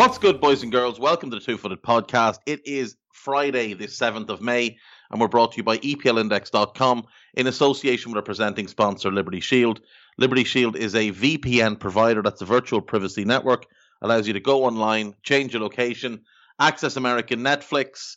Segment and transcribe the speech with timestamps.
[0.00, 0.98] What's good, boys and girls?
[0.98, 2.38] Welcome to the Two Footed Podcast.
[2.46, 4.78] It is Friday, the 7th of May,
[5.10, 9.82] and we're brought to you by EPLindex.com in association with our presenting sponsor, Liberty Shield.
[10.16, 13.66] Liberty Shield is a VPN provider that's a virtual privacy network,
[14.00, 16.22] allows you to go online, change your location,
[16.58, 18.16] access American Netflix,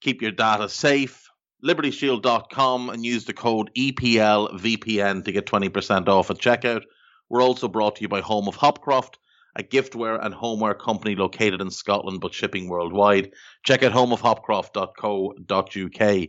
[0.00, 1.28] keep your data safe.
[1.64, 6.82] LibertyShield.com and use the code EPLVPN to get 20% off at checkout.
[7.28, 9.16] We're also brought to you by Home of Hopcroft
[9.56, 13.32] a giftware and homeware company located in Scotland but shipping worldwide.
[13.64, 16.28] Check out homeofhopcroft.co.uk.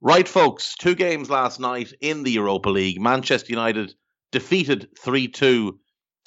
[0.00, 3.00] Right, folks, two games last night in the Europa League.
[3.00, 3.94] Manchester United
[4.32, 5.78] defeated 3 2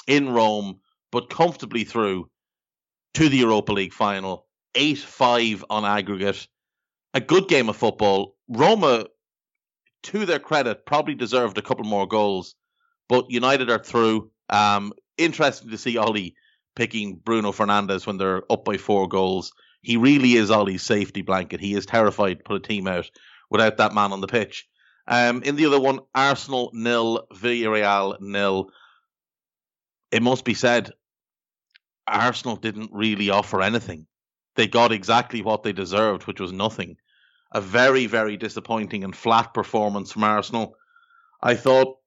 [0.08, 0.80] in Rome,
[1.12, 2.30] but comfortably through
[3.14, 4.48] to the Europa League final.
[4.74, 6.48] 8 5 on aggregate.
[7.14, 8.36] A good game of football.
[8.48, 9.06] Roma,
[10.04, 12.56] to their credit, probably deserved a couple more goals,
[13.10, 14.32] but United are through.
[14.50, 16.36] Um, interesting to see Ollie
[16.76, 19.52] picking Bruno Fernandes when they're up by four goals.
[19.82, 21.60] He really is Ollie's safety blanket.
[21.60, 23.10] He is terrified to put a team out
[23.50, 24.68] without that man on the pitch.
[25.08, 28.70] Um, in the other one, Arsenal nil, Villarreal nil.
[30.12, 30.92] It must be said,
[32.06, 34.06] Arsenal didn't really offer anything.
[34.56, 36.98] They got exactly what they deserved, which was nothing.
[37.52, 40.76] A very, very disappointing and flat performance from Arsenal.
[41.42, 41.98] I thought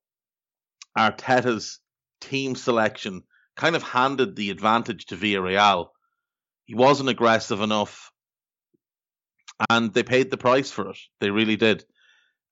[0.99, 1.81] Arteta's
[2.21, 3.23] team selection
[3.57, 5.89] kind of handed the advantage to Villarreal.
[6.65, 8.11] He wasn't aggressive enough,
[9.69, 10.99] and they paid the price for it.
[11.21, 11.85] They really did.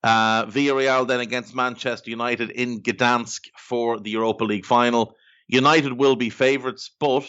[0.03, 5.15] Uh, Villarreal then against Manchester United in Gdansk for the Europa League final.
[5.47, 7.27] United will be favourites, but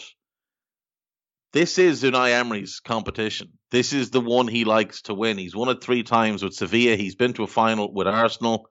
[1.53, 3.49] this is Unai Emery's competition.
[3.71, 5.37] This is the one he likes to win.
[5.37, 6.95] He's won it three times with Sevilla.
[6.95, 8.69] He's been to a final with Arsenal.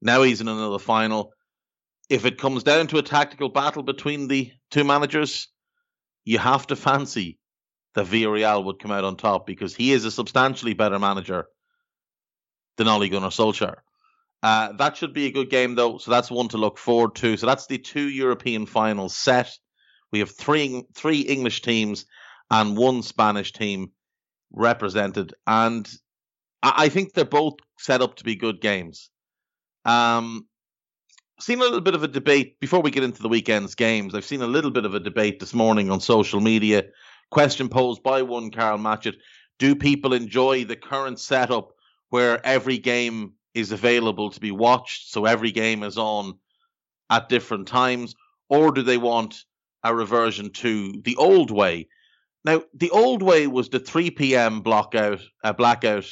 [0.00, 1.32] Now he's in another final
[2.10, 5.48] if it comes down to a tactical battle between the two managers,
[6.24, 7.38] you have to fancy
[7.94, 11.46] that Villarreal would come out on top because he is a substantially better manager
[12.76, 13.76] than Ole Gunnar Solskjaer.
[14.42, 15.98] Uh, that should be a good game, though.
[15.98, 17.36] So that's one to look forward to.
[17.36, 19.50] So that's the two European finals set.
[20.12, 22.06] We have three three English teams
[22.50, 23.92] and one Spanish team
[24.52, 25.88] represented, and
[26.62, 29.10] I, think they're both set up to be good games.
[29.84, 30.48] Um,
[31.42, 34.14] seen a little bit of a debate before we get into the weekend's games.
[34.14, 36.84] I've seen a little bit of a debate this morning on social media.
[37.30, 39.16] Question posed by one Carl Matchett:
[39.58, 41.72] Do people enjoy the current setup
[42.08, 46.38] where every game is available to be watched, so every game is on
[47.08, 48.14] at different times,
[48.48, 49.44] or do they want
[49.82, 51.88] a reversion to the old way?
[52.44, 54.62] Now, the old way was the 3 p.m.
[54.62, 56.06] blockout, uh, blackout,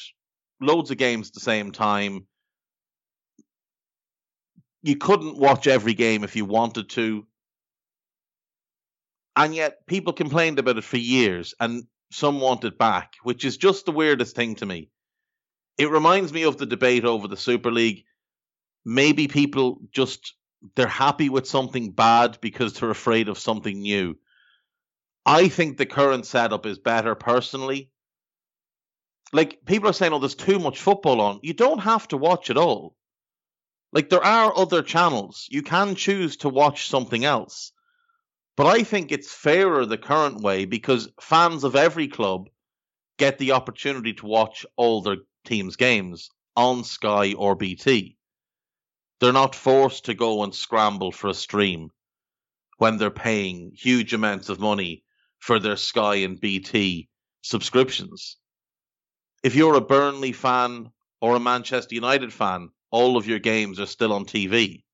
[0.61, 2.27] loads of games at the same time
[4.83, 7.27] you couldn't watch every game if you wanted to.
[9.37, 13.57] And yet people complained about it for years and some want it back, which is
[13.57, 14.91] just the weirdest thing to me.
[15.77, 18.05] It reminds me of the debate over the Super League.
[18.85, 20.35] Maybe people just
[20.75, 24.17] they're happy with something bad because they're afraid of something new.
[25.25, 27.91] I think the current setup is better personally.
[29.33, 31.41] Like people are saying, oh, there's too much football on.
[31.43, 32.97] You don't have to watch it all.
[33.93, 35.47] Like there are other channels.
[35.51, 37.73] You can choose to watch something else.
[38.57, 42.49] But I think it's fairer the current way because fans of every club
[43.17, 48.17] get the opportunity to watch all their team's games on Sky or BT.
[49.21, 51.91] They're not forced to go and scramble for a stream
[52.79, 55.05] when they're paying huge amounts of money
[55.39, 57.09] for their Sky and BT
[57.43, 58.37] subscriptions.
[59.43, 60.91] If you're a Burnley fan
[61.21, 64.85] or a Manchester United fan, all of your games are still on TV.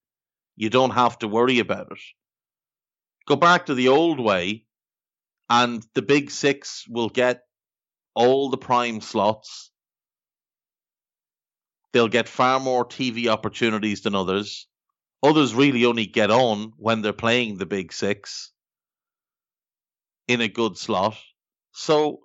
[0.56, 1.98] You don't have to worry about it.
[3.26, 4.66] Go back to the old way,
[5.48, 7.42] and the big six will get
[8.14, 9.70] all the prime slots.
[11.92, 14.66] They'll get far more TV opportunities than others.
[15.22, 18.52] Others really only get on when they're playing the big six
[20.28, 21.16] in a good slot.
[21.72, 22.20] So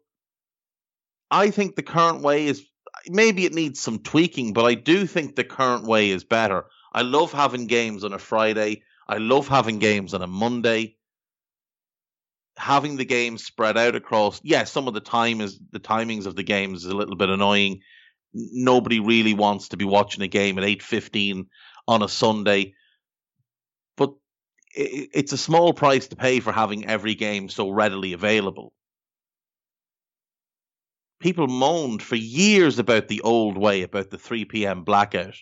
[1.32, 2.66] I think the current way is
[3.08, 6.66] maybe it needs some tweaking, but I do think the current way is better.
[6.94, 8.84] I love having games on a Friday.
[9.08, 10.98] I love having games on a Monday.
[12.58, 16.26] Having the games spread out across, yes, yeah, some of the time is the timings
[16.26, 17.80] of the games is a little bit annoying.
[18.34, 21.48] Nobody really wants to be watching a game at eight fifteen
[21.88, 22.74] on a Sunday,
[23.96, 24.14] but
[24.76, 28.74] it's a small price to pay for having every game so readily available
[31.20, 34.84] people moaned for years about the old way, about the 3 p.m.
[34.84, 35.36] blackout,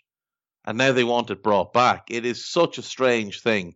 [0.66, 2.06] and now they want it brought back.
[2.10, 3.76] It is such a strange thing.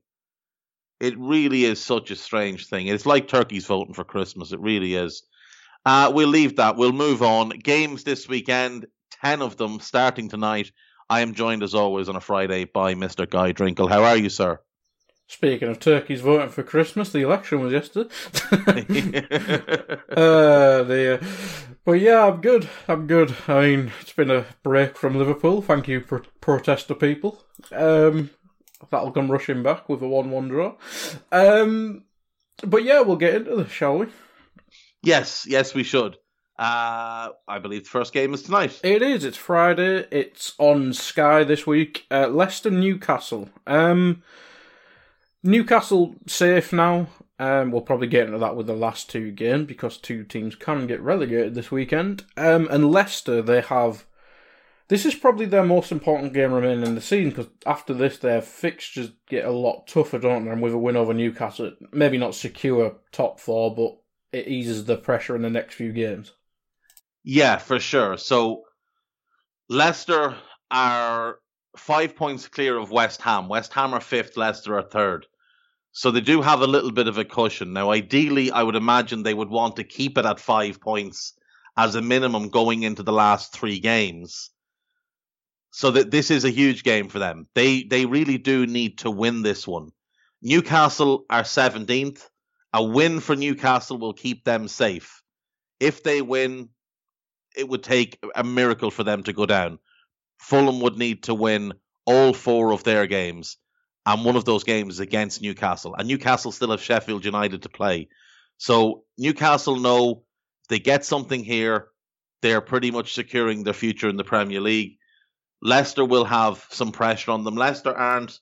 [0.99, 2.87] It really is such a strange thing.
[2.87, 4.51] It's like turkeys voting for Christmas.
[4.51, 5.23] It really is.
[5.85, 6.75] Uh, we'll leave that.
[6.75, 7.49] We'll move on.
[7.49, 8.85] Games this weekend,
[9.23, 10.71] 10 of them starting tonight.
[11.09, 13.27] I am joined as always on a Friday by Mr.
[13.27, 13.89] Guy Drinkle.
[13.89, 14.59] How are you, sir?
[15.27, 18.09] Speaking of turkeys voting for Christmas, the election was yesterday.
[20.11, 21.25] uh, the, uh,
[21.85, 22.69] but yeah, I'm good.
[22.87, 23.35] I'm good.
[23.47, 25.61] I mean, it's been a break from Liverpool.
[25.61, 27.43] Thank you, pro- protester people.
[27.71, 28.29] Um,
[28.89, 30.75] that'll come rushing back with a one-one draw.
[31.31, 32.03] Um,
[32.63, 34.07] but yeah, we'll get into this, shall we?
[35.03, 36.17] Yes, yes, we should.
[36.59, 38.79] Uh, I believe the first game is tonight.
[38.83, 39.25] It is.
[39.25, 40.05] It's Friday.
[40.11, 42.05] It's on Sky this week.
[42.11, 43.49] Uh, Leicester Newcastle.
[43.65, 44.21] Um,
[45.41, 47.07] Newcastle safe now.
[47.41, 50.85] Um, we'll probably get into that with the last two games because two teams can
[50.85, 52.23] get relegated this weekend.
[52.37, 54.05] Um, and Leicester, they have.
[54.89, 58.43] This is probably their most important game remaining in the season because after this, their
[58.43, 60.51] fixtures get a lot tougher, don't they?
[60.51, 63.97] And with a win over Newcastle, maybe not secure top four, but
[64.37, 66.33] it eases the pressure in the next few games.
[67.23, 68.17] Yeah, for sure.
[68.17, 68.65] So
[69.67, 70.35] Leicester
[70.69, 71.39] are
[71.75, 73.49] five points clear of West Ham.
[73.49, 75.25] West Ham are fifth, Leicester are third.
[75.93, 77.73] So they do have a little bit of a cushion.
[77.73, 81.33] Now, ideally, I would imagine they would want to keep it at five points
[81.75, 84.51] as a minimum going into the last three games.
[85.71, 87.47] So that this is a huge game for them.
[87.55, 89.91] They they really do need to win this one.
[90.41, 92.27] Newcastle are 17th.
[92.73, 95.21] A win for Newcastle will keep them safe.
[95.79, 96.69] If they win,
[97.55, 99.79] it would take a miracle for them to go down.
[100.39, 101.73] Fulham would need to win
[102.05, 103.57] all four of their games
[104.05, 105.95] and one of those games is against Newcastle.
[105.95, 108.09] And Newcastle still have Sheffield United to play.
[108.57, 110.23] So Newcastle know
[110.69, 111.89] they get something here,
[112.41, 114.97] they're pretty much securing their future in the Premier League.
[115.61, 117.55] Leicester will have some pressure on them.
[117.55, 118.39] Leicester aren't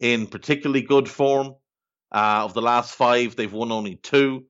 [0.00, 1.54] in particularly good form.
[2.10, 4.44] Uh, of the last five, they've won only two.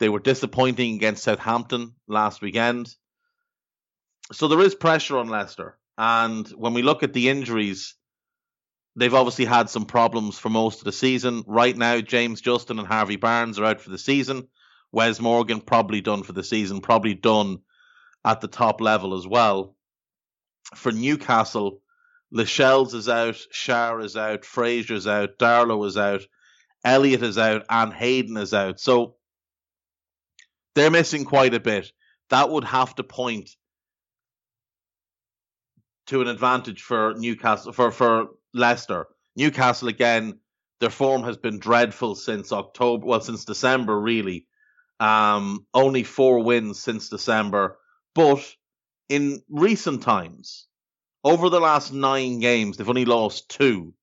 [0.00, 2.94] They were disappointing against Southampton last weekend.
[4.32, 5.78] So there is pressure on Leicester.
[5.98, 7.94] And when we look at the injuries,
[9.00, 11.42] They've obviously had some problems for most of the season.
[11.46, 14.46] Right now, James Justin and Harvey Barnes are out for the season.
[14.92, 17.60] Wes Morgan probably done for the season, probably done
[18.26, 19.74] at the top level as well.
[20.74, 21.80] For Newcastle,
[22.30, 26.20] Lascelles is out, Schär is out, Fraser's out, Darlow is out,
[26.84, 28.80] Elliot is out, and Hayden is out.
[28.80, 29.16] So
[30.74, 31.90] they're missing quite a bit.
[32.28, 33.48] That would have to point
[36.08, 39.06] to an advantage for Newcastle for for Leicester.
[39.36, 40.38] Newcastle again,
[40.80, 44.46] their form has been dreadful since October, well, since December, really.
[44.98, 47.78] Um, only four wins since December.
[48.14, 48.44] But
[49.08, 50.66] in recent times,
[51.24, 53.94] over the last nine games, they've only lost two.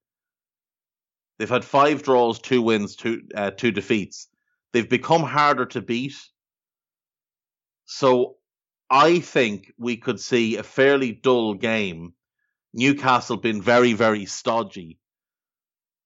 [1.38, 4.28] They've had five draws, two wins, two uh, two defeats.
[4.74, 6.16] They've become harder to beat.
[7.86, 8.38] So
[8.90, 12.14] I think we could see a fairly dull game
[12.78, 15.00] Newcastle been very, very stodgy.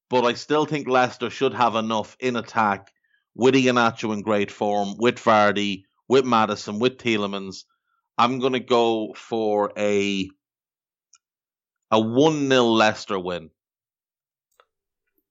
[0.09, 2.93] But I still think Leicester should have enough in attack
[3.35, 7.65] with Iheanacho in great form, with Vardy, with Maddison, with Tielemans.
[8.17, 10.29] I'm going to go for a
[11.91, 13.49] a 1 0 Leicester win.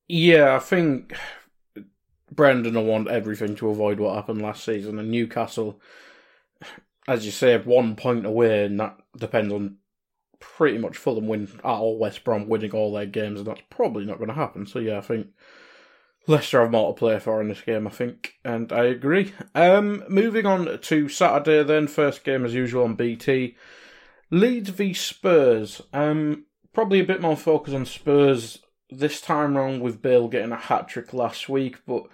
[0.09, 1.17] Yeah, I think
[2.31, 4.99] Brendan will want everything to avoid what happened last season.
[4.99, 5.81] And Newcastle,
[7.09, 9.79] as you say, one point away, and that depends on
[10.41, 14.05] pretty much Fulham win at all West Brom winning all their games, and that's probably
[14.05, 14.67] not going to happen.
[14.67, 15.29] So yeah, I think
[16.27, 19.33] Leicester have more to play for in this game, I think, and I agree.
[19.55, 23.57] Um, moving on to Saturday, then first game as usual on BT.
[24.31, 25.83] Leeds v Spurs.
[25.93, 28.59] Um, probably a bit more focus on Spurs
[28.91, 31.79] this time round with Bale getting a hat trick last week.
[31.87, 32.05] But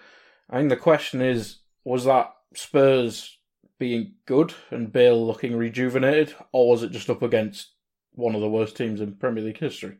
[0.49, 3.38] I think the question is, was that Spurs
[3.78, 7.73] being good and Bale looking rejuvenated, or was it just up against
[8.16, 9.99] one of the worst teams in Premier League history?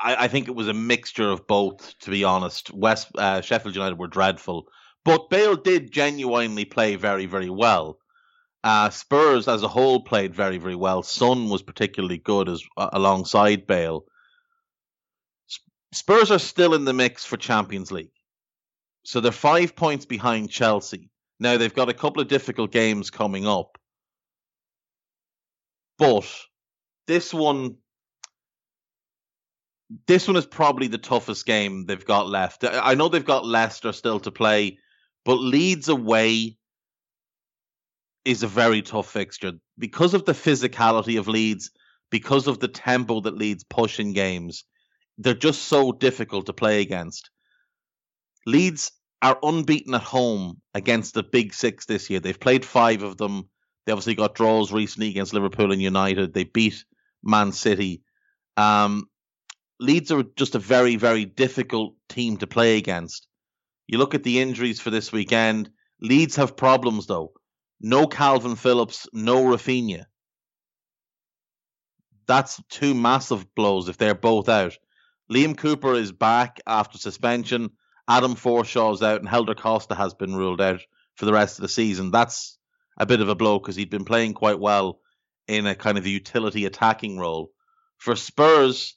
[0.00, 1.96] I, I think it was a mixture of both.
[2.00, 4.66] To be honest, West uh, Sheffield United were dreadful,
[5.04, 7.98] but Bale did genuinely play very, very well.
[8.64, 11.02] Uh, Spurs as a whole played very, very well.
[11.02, 14.04] Son was particularly good as uh, alongside Bale.
[15.92, 18.10] Spurs are still in the mix for Champions League,
[19.04, 21.10] so they're five points behind Chelsea.
[21.38, 23.78] Now they've got a couple of difficult games coming up,
[25.98, 26.26] but
[27.06, 27.76] this one,
[30.06, 32.64] this one is probably the toughest game they've got left.
[32.64, 34.78] I know they've got Leicester still to play,
[35.24, 36.56] but Leeds away
[38.24, 41.70] is a very tough fixture because of the physicality of Leeds,
[42.10, 44.64] because of the tempo that Leeds push in games.
[45.18, 47.30] They're just so difficult to play against.
[48.46, 48.92] Leeds
[49.22, 52.20] are unbeaten at home against the Big Six this year.
[52.20, 53.48] They've played five of them.
[53.86, 56.34] They obviously got draws recently against Liverpool and United.
[56.34, 56.84] They beat
[57.24, 58.02] Man City.
[58.56, 59.08] Um,
[59.80, 63.26] Leeds are just a very, very difficult team to play against.
[63.86, 65.70] You look at the injuries for this weekend.
[66.00, 67.32] Leeds have problems though.
[67.80, 70.04] No Kalvin Phillips, no Raphinha.
[72.26, 74.78] That's two massive blows if they're both out.
[75.30, 77.70] Liam Cooper is back after suspension.
[78.08, 80.80] Adam Forshaw's out, and Helder Costa has been ruled out
[81.16, 82.10] for the rest of the season.
[82.10, 82.58] That's
[82.98, 85.00] a bit of a blow because he'd been playing quite well
[85.48, 87.50] in a kind of utility attacking role.
[87.98, 88.96] For Spurs,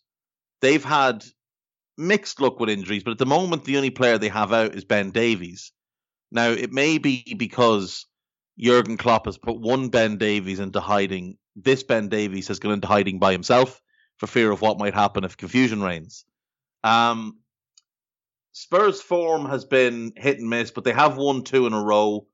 [0.61, 1.25] they've had
[1.97, 4.85] mixed luck with injuries, but at the moment, the only player they have out is
[4.85, 5.71] Ben Davies.
[6.31, 8.05] Now, it may be because
[8.59, 11.37] Jurgen Klopp has put one Ben Davies into hiding.
[11.55, 13.81] This Ben Davies has gone into hiding by himself
[14.17, 16.25] for fear of what might happen if confusion reigns.
[16.83, 17.39] Um,
[18.51, 22.27] Spurs' form has been hit and miss, but they have won two in a row.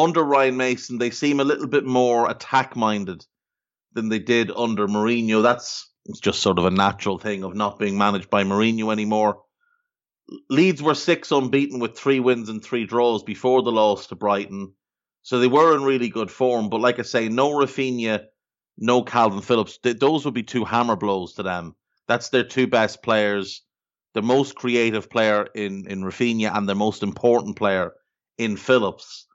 [0.00, 3.24] Under Ryan Mason, they seem a little bit more attack minded
[3.92, 5.42] than they did under Mourinho.
[5.42, 5.90] That's
[6.22, 9.42] just sort of a natural thing of not being managed by Mourinho anymore.
[10.48, 14.72] Leeds were six unbeaten with three wins and three draws before the loss to Brighton.
[15.22, 16.70] So they were in really good form.
[16.70, 18.24] But like I say, no Raphinha,
[18.78, 19.78] no Kalvin Phillips.
[19.82, 21.74] Those would be two hammer blows to them.
[22.08, 23.62] That's their two best players,
[24.14, 27.92] the most creative player in, in Raphinha and the most important player
[28.38, 29.26] in Phillips.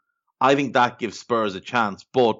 [0.46, 2.06] I think that gives Spurs a chance.
[2.14, 2.40] But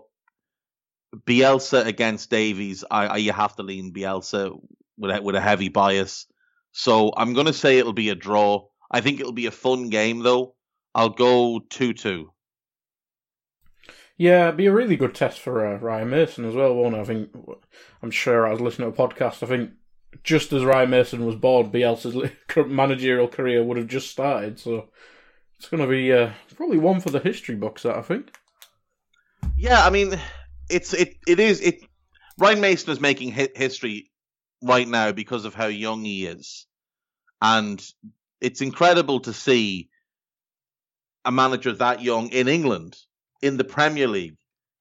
[1.16, 4.58] Bielsa against Davies, I, I you have to lean Bielsa
[4.98, 6.28] with a, with a heavy bias.
[6.72, 8.68] So I'm going to say it'll be a draw.
[8.92, 10.56] I think it'll be a fun game though.
[10.94, 12.32] I'll go two two.
[14.18, 17.00] Yeah, it'd be a really good test for uh, Ryan Mason as well, won't it?
[17.00, 17.30] I think
[18.02, 19.44] I'm sure I was listening to a podcast.
[19.44, 19.72] I think
[20.24, 22.32] just as Ryan Mason was born, Bielsa's
[22.68, 24.60] managerial career would have just started.
[24.60, 24.90] So
[25.58, 27.84] it's going to be uh, probably one for the history books.
[27.84, 28.36] That I think.
[29.58, 30.20] Yeah, I mean,
[30.70, 31.84] it's it it is it.
[32.38, 34.12] Ryan Mason is making history
[34.62, 36.66] right now because of how young he is,
[37.42, 37.84] and
[38.42, 39.90] it's incredible to see
[41.24, 42.98] a manager that young in England
[43.42, 44.38] in the Premier League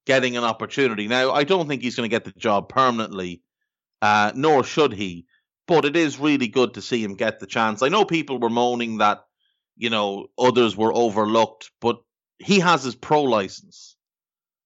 [0.07, 1.09] getting an opportunity.
[1.09, 3.43] Now, I don't think he's going to get the job permanently,
[4.03, 5.27] uh, nor should he.
[5.67, 7.83] But it is really good to see him get the chance.
[7.83, 9.24] I know people were moaning that,
[9.77, 12.01] you know, others were overlooked, but
[12.39, 13.97] he has his pro license.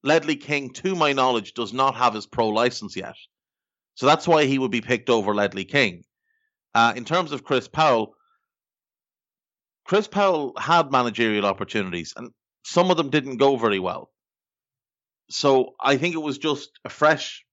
[0.02, 3.16] Ledley King, to my knowledge, does not have his pro license yet.
[3.94, 6.04] So that's why he would be picked over Ledley King.
[6.74, 8.14] Uh, in terms of Chris Powell,
[9.84, 12.30] Chris Powell had managerial opportunities, and
[12.62, 14.10] some of them didn't go very well.
[15.30, 17.44] So I think it was just a fresh,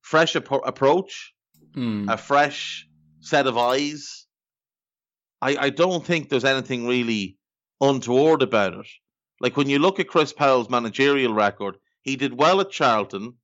[0.00, 1.34] fresh ap- approach,
[1.72, 2.10] mm.
[2.10, 2.88] a fresh
[3.20, 4.21] set of eyes.
[5.42, 7.36] I, I don't think there's anything really
[7.80, 8.86] untoward about it.
[9.40, 13.34] Like when you look at Chris Powell's managerial record, he did well at Charlton,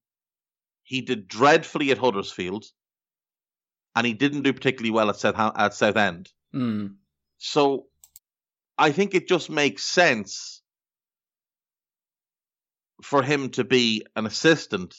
[0.85, 2.64] he did dreadfully at Huddersfield,
[3.97, 6.31] and he didn't do particularly well at South at Southend.
[6.55, 6.95] Mm.
[7.38, 7.87] So
[8.78, 10.62] I think it just makes sense
[13.02, 14.95] for him to be an assistant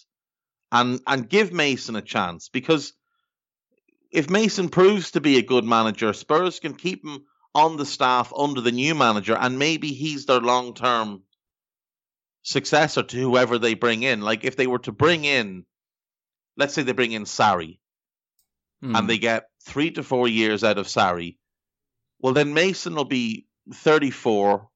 [0.72, 2.94] and and give Mason a chance because
[4.12, 7.26] if Mason proves to be a good manager, Spurs can keep him
[7.56, 11.24] on the staff under the new manager and maybe he's their long term
[12.44, 14.22] successor to whoever they bring in.
[14.22, 15.66] Like if they were to bring in
[16.60, 17.80] let's say they bring in Sarri
[18.84, 18.96] mm.
[18.96, 21.38] and they get three to four years out of Sarri,
[22.20, 24.68] well, then Mason will be 34.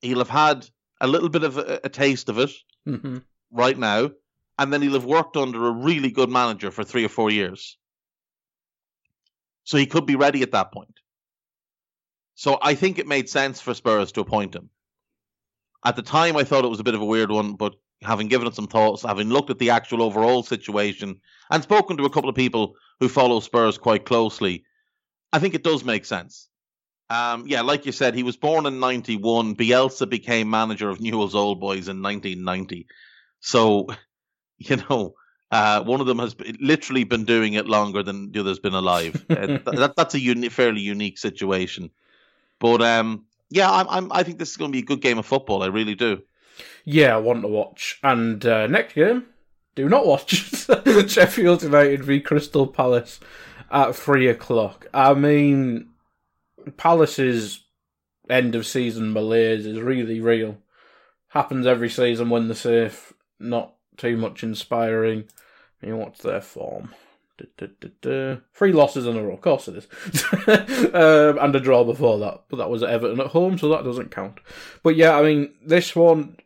[0.00, 0.68] He'll have had
[1.00, 2.50] a little bit of a, a taste of it.
[2.86, 3.18] Mm-hmm.
[3.50, 4.10] right now,
[4.58, 7.76] and then he'll have worked under a really good manager for three or four years.
[9.64, 11.00] So he could be ready at that point.
[12.34, 14.70] So I think it made sense for Spurs to appoint him.
[15.84, 18.28] At the time, I thought it was a bit of a weird one, but having
[18.28, 21.20] given it some thoughts, having looked at the actual overall situation,
[21.50, 24.64] and spoken to a couple of people who follow Spurs quite closely,
[25.32, 26.48] I think it does make sense.
[27.10, 29.56] Um, yeah, like you said, he was born in 91.
[29.56, 32.86] Bielsa became manager of Newell's Old Boys in 1990.
[33.40, 33.88] So,
[34.68, 35.14] you know,
[35.50, 39.24] uh, one of them has literally been doing it longer than the other's been alive.
[39.30, 41.90] uh, that, that's a uni- fairly unique situation.
[42.58, 45.18] But um, yeah, I'm, I'm, i think this is going to be a good game
[45.18, 45.62] of football.
[45.62, 46.22] I really do.
[46.84, 47.98] Yeah, I want to watch.
[48.02, 49.26] And uh, next game,
[49.74, 50.30] do not watch
[51.08, 53.20] Sheffield United v Crystal Palace
[53.70, 54.86] at three o'clock.
[54.94, 55.90] I mean,
[56.76, 57.64] Palace's
[58.30, 60.58] end of season malaise is really real.
[61.28, 63.12] Happens every season when they're safe.
[63.40, 65.24] Not too much inspiring.
[65.80, 66.94] What's their form?
[67.36, 69.86] Da, da, da, Three losses in a row, of course it is.
[70.94, 73.84] um, and a draw before that, but that was at Everton at home, so that
[73.84, 74.38] doesn't count.
[74.82, 76.36] But yeah, I mean, this one,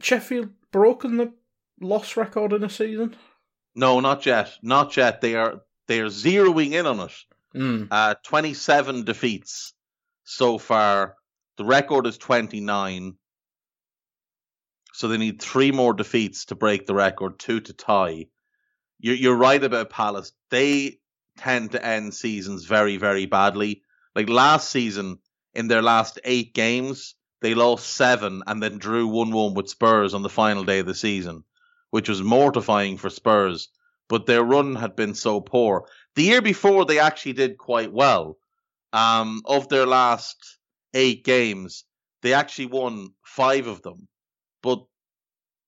[0.00, 1.32] Sheffield broken the
[1.80, 3.16] loss record in a season?
[3.74, 4.52] No, not yet.
[4.62, 5.20] Not yet.
[5.20, 7.12] They are they are zeroing in on it.
[7.54, 7.88] Mm.
[7.90, 9.74] Uh, 27 defeats
[10.24, 11.16] so far.
[11.56, 13.16] The record is 29.
[14.94, 18.26] So they need three more defeats to break the record, two to tie.
[19.00, 20.32] You're, you're right about Palace.
[20.50, 21.00] They
[21.36, 23.82] tend to end seasons very, very badly.
[24.14, 25.18] Like last season,
[25.52, 30.14] in their last eight games, they lost seven and then drew 1 1 with Spurs
[30.14, 31.42] on the final day of the season,
[31.90, 33.70] which was mortifying for Spurs.
[34.08, 35.88] But their run had been so poor.
[36.14, 38.38] The year before, they actually did quite well.
[38.92, 40.58] Um, of their last
[40.94, 41.82] eight games,
[42.22, 44.06] they actually won five of them.
[44.64, 44.84] But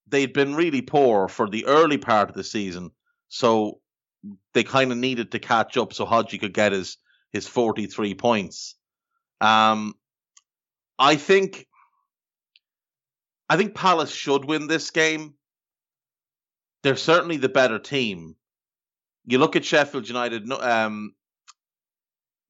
[0.09, 2.91] they'd been really poor for the early part of the season
[3.29, 3.81] so
[4.55, 6.97] they kind of needed to catch up so Hodgie could get his
[7.33, 8.77] his 43 points.
[9.41, 9.95] Um,
[10.99, 11.67] I think
[13.49, 15.35] I think Palace should win this game.
[16.83, 18.37] They're certainly the better team.
[19.27, 21.15] You look at Sheffield United, no, um,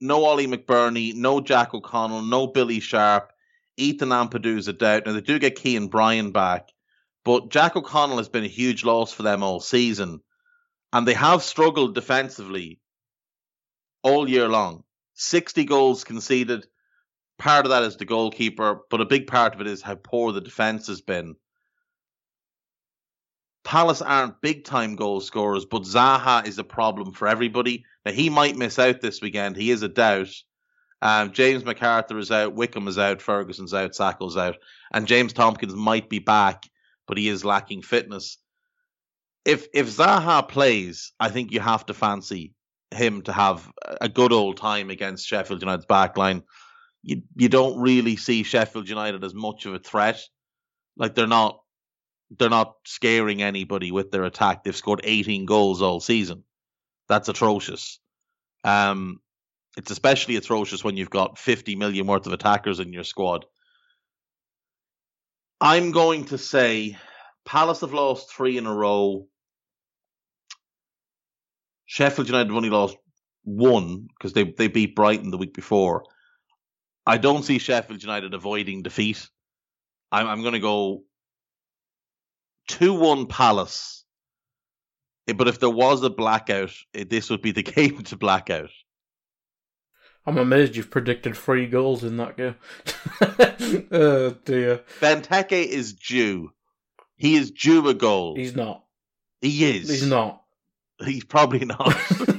[0.01, 3.33] no Oli McBurnie, no Jack O'Connell, no Billy Sharp,
[3.77, 5.07] Ethan Ampadu's a doubt.
[5.07, 6.69] Now they do get Kean Bryan back,
[7.25, 10.21] but Jack O'Connell has been a huge loss for them all season
[10.93, 12.81] and they have struggled defensively
[14.03, 14.85] all year long.
[15.15, 16.67] 60 goals conceded.
[17.39, 20.33] Part of that is the goalkeeper, but a big part of it is how poor
[20.33, 21.37] the defense has been.
[23.63, 27.85] Palace aren't big time goal scorers, but Zaha is a problem for everybody.
[28.05, 29.57] Now, he might miss out this weekend.
[29.57, 30.33] He is a doubt.
[31.03, 34.57] Um, James McArthur is out, Wickham is out, Ferguson's out, Sakho's out,
[34.93, 36.65] and James Tomkins might be back,
[37.07, 38.39] but he is lacking fitness
[39.47, 42.53] if if Zaha plays, I think you have to fancy
[42.91, 46.43] him to have a good old time against Sheffield United's backline.
[47.03, 50.21] You you don't really see Sheffield United as much of a threat.
[50.97, 51.61] Like they're not
[52.37, 54.65] they're not scaring anybody with their attack.
[54.65, 56.43] They've scored 18 goals all season.
[57.09, 58.01] That's atrocious.
[58.65, 59.21] Um,
[59.77, 63.45] it's especially atrocious when you've got 50 million worth of attackers in your squad.
[65.61, 66.97] I'm going to say
[67.45, 69.27] Palace have lost three in a row.
[71.87, 72.97] Sheffield United have only lost
[73.45, 76.05] one because they they beat Brighton the week before.
[77.07, 79.29] I don't see Sheffield United avoiding defeat.
[80.11, 81.05] I'm I'm going to go
[82.69, 84.05] two one Palace.
[85.29, 88.71] Eh, but if there was a blackout, eh, this would be the game to blackout.
[90.27, 92.57] I'm amazed you've predicted three goals in that game.
[93.93, 94.83] oh dear.
[95.01, 96.53] Benteke is due.
[97.17, 98.37] He is due a goal.
[98.37, 98.85] He's not.
[99.41, 99.89] He is.
[99.89, 100.43] He's not.
[101.05, 101.97] He's probably not.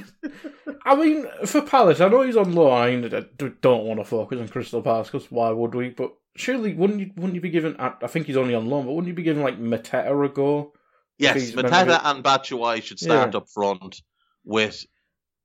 [0.84, 2.70] I mean, for Palace, I know he's on low.
[2.70, 5.90] I don't want to focus on Crystal Palace because why would we?
[5.90, 7.10] But surely, wouldn't you?
[7.16, 7.76] Wouldn't you be given?
[7.78, 10.72] I think he's only on loan, but wouldn't you be given like Mateta a go?
[11.18, 13.38] Yes, Mateta and Batshuayi should start yeah.
[13.38, 14.00] up front
[14.44, 14.86] with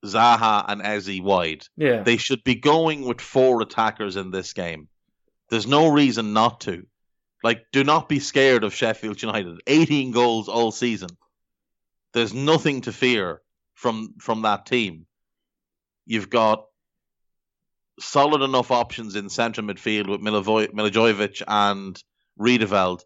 [0.03, 1.65] Zaha and Eze wide.
[1.77, 4.87] Yeah, they should be going with four attackers in this game.
[5.49, 6.85] There's no reason not to.
[7.43, 9.59] Like, do not be scared of Sheffield United.
[9.67, 11.09] 18 goals all season.
[12.13, 13.41] There's nothing to fear
[13.73, 15.05] from from that team.
[16.05, 16.65] You've got
[17.99, 22.01] solid enough options in central midfield with Milivojevic and
[22.37, 23.03] Riedewald,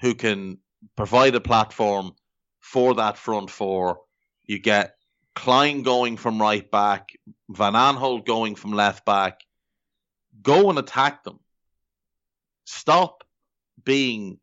[0.00, 0.58] who can
[0.96, 2.12] provide a platform
[2.60, 4.00] for that front four.
[4.44, 4.94] You get
[5.38, 7.10] Klein going from right back,
[7.48, 9.38] Van Aanholt going from left back.
[10.42, 11.38] Go and attack them.
[12.64, 13.22] Stop
[13.84, 14.40] being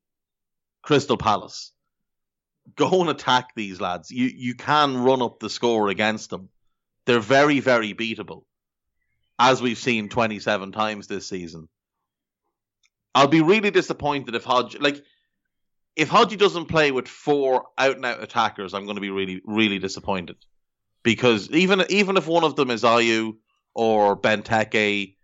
[0.84, 1.74] Crystal Palace.
[2.78, 4.10] go and attack these lads.
[4.10, 6.48] You you can run up the score against them.
[7.06, 8.44] They're very very beatable,
[9.38, 11.68] as we've seen 27 times this season.
[13.14, 15.04] I'll be really disappointed if Hodge like
[15.98, 18.74] if Hodgie doesn't play with four out and out attackers.
[18.74, 20.38] I'm going to be really really disappointed
[21.06, 23.38] because even even if one of them is Ayew
[23.76, 25.16] or Benteke,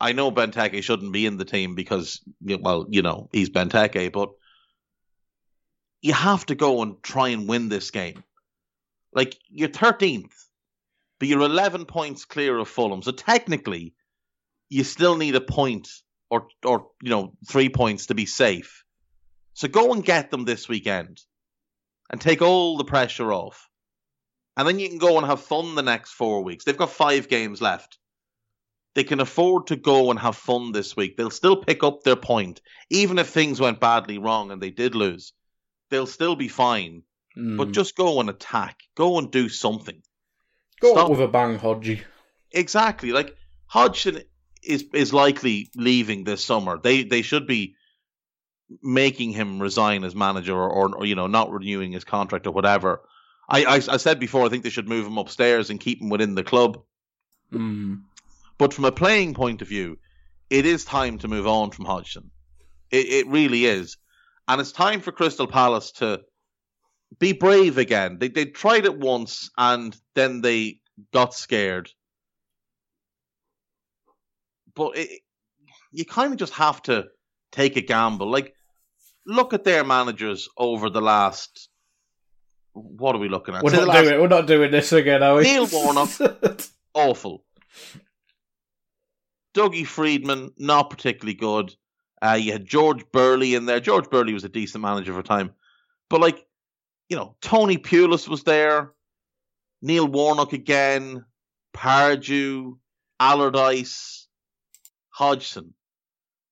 [0.00, 4.30] I know Benteke shouldn't be in the team because well you know he's Benteke, but
[6.02, 8.24] you have to go and try and win this game.
[9.12, 10.32] Like you're 13th,
[11.18, 13.02] but you're 11 points clear of Fulham.
[13.02, 13.94] So technically,
[14.68, 15.88] you still need a point
[16.30, 18.82] or or you know three points to be safe.
[19.54, 21.20] So go and get them this weekend,
[22.10, 23.67] and take all the pressure off,
[24.58, 26.64] and then you can go and have fun the next four weeks.
[26.64, 27.96] They've got five games left.
[28.94, 31.16] They can afford to go and have fun this week.
[31.16, 34.94] They'll still pick up their point, even if things went badly wrong and they did
[34.94, 35.32] lose
[35.90, 37.02] they'll still be fine.
[37.36, 37.56] Mm.
[37.56, 38.80] But just go and attack.
[38.96, 40.02] Go and do something.
[40.80, 41.10] Go Stop.
[41.10, 42.00] with a bang, Hodgie.
[42.52, 43.12] Exactly.
[43.12, 44.22] Like Hodgson
[44.62, 46.78] is is likely leaving this summer.
[46.82, 47.74] They they should be
[48.82, 52.52] making him resign as manager or, or, or you know not renewing his contract or
[52.52, 53.02] whatever.
[53.48, 56.10] I, I, I said before I think they should move him upstairs and keep him
[56.10, 56.82] within the club.
[57.52, 58.02] Mm.
[58.58, 59.98] But from a playing point of view,
[60.50, 62.30] it is time to move on from Hodgson.
[62.90, 63.96] It, it really is.
[64.46, 66.20] And it's time for Crystal Palace to
[67.18, 68.18] be brave again.
[68.18, 70.80] They they tried it once and then they
[71.12, 71.90] got scared.
[74.74, 75.20] But it,
[75.90, 77.06] you kind of just have to
[77.52, 78.30] take a gamble.
[78.30, 78.54] Like,
[79.26, 81.68] look at their managers over the last.
[82.72, 83.62] What are we looking at?
[83.62, 85.42] We're, not, last, doing, we're not doing this again, are we?
[85.42, 86.10] Neil Warnock,
[86.94, 87.44] awful.
[89.54, 91.74] Dougie Freedman, not particularly good.
[92.20, 93.80] Uh, you had George Burley in there.
[93.80, 95.52] George Burley was a decent manager for a time.
[96.10, 96.46] But, like,
[97.08, 98.92] you know, Tony Pulis was there.
[99.82, 101.24] Neil Warnock again.
[101.74, 102.78] Pardew.
[103.20, 104.26] Allardyce.
[105.10, 105.74] Hodgson.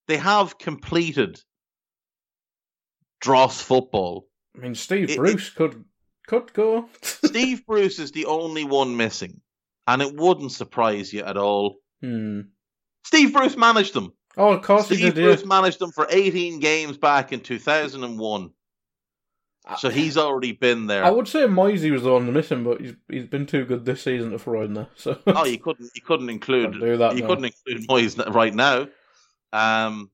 [0.09, 1.41] They have completed
[3.21, 4.29] dross football.
[4.57, 5.85] I mean, Steve it, Bruce it, could
[6.27, 6.89] could go.
[7.03, 9.41] Steve Bruce is the only one missing,
[9.87, 11.77] and it wouldn't surprise you at all.
[12.01, 12.43] Hmm.
[13.05, 14.13] Steve Bruce managed them.
[14.37, 15.15] Oh, of course Steve he did.
[15.15, 15.49] Bruce yeah.
[15.49, 18.51] managed them for 18 games back in 2001.
[19.79, 21.05] So he's already been there.
[21.05, 24.03] I would say Moisey was the one missing, but he's he's been too good this
[24.03, 24.87] season to throw in there.
[24.95, 28.87] So oh, you couldn't you couldn't include do that, you couldn't include Moisey right now.
[29.53, 30.11] Um,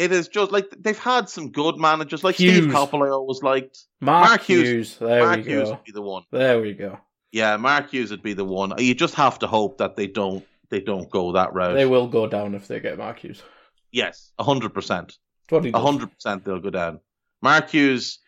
[0.00, 2.56] it is just like they've had some good managers, like Hughes.
[2.56, 3.06] Steve Coppell.
[3.06, 4.68] I always liked Mark, Mark Hughes.
[4.68, 4.96] Hughes.
[4.98, 6.22] There Mark we Hughes would be the one.
[6.30, 6.98] There we go.
[7.32, 8.72] Yeah, Mark Hughes would be the one.
[8.78, 11.74] You just have to hope that they don't they don't go that route.
[11.74, 13.42] They will go down if they get Mark Hughes.
[13.92, 15.18] Yes, hundred percent.
[15.50, 17.00] hundred percent, they'll go down.
[17.42, 18.20] Mark Hughes,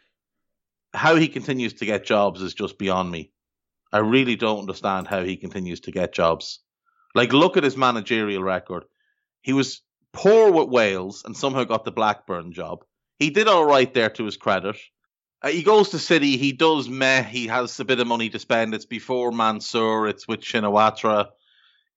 [0.93, 3.31] how he continues to get jobs is just beyond me.
[3.93, 6.61] I really don't understand how he continues to get jobs.
[7.15, 8.85] Like, look at his managerial record.
[9.43, 9.83] He was
[10.13, 12.85] poor with Wales and somehow got the Blackburn job.
[13.19, 14.77] He did all right there to his credit.
[15.43, 16.37] Uh, he goes to City.
[16.37, 17.23] He does meh.
[17.23, 18.75] He has a bit of money to spend.
[18.75, 20.07] It's before Mansour.
[20.07, 21.29] It's with Shinawatra.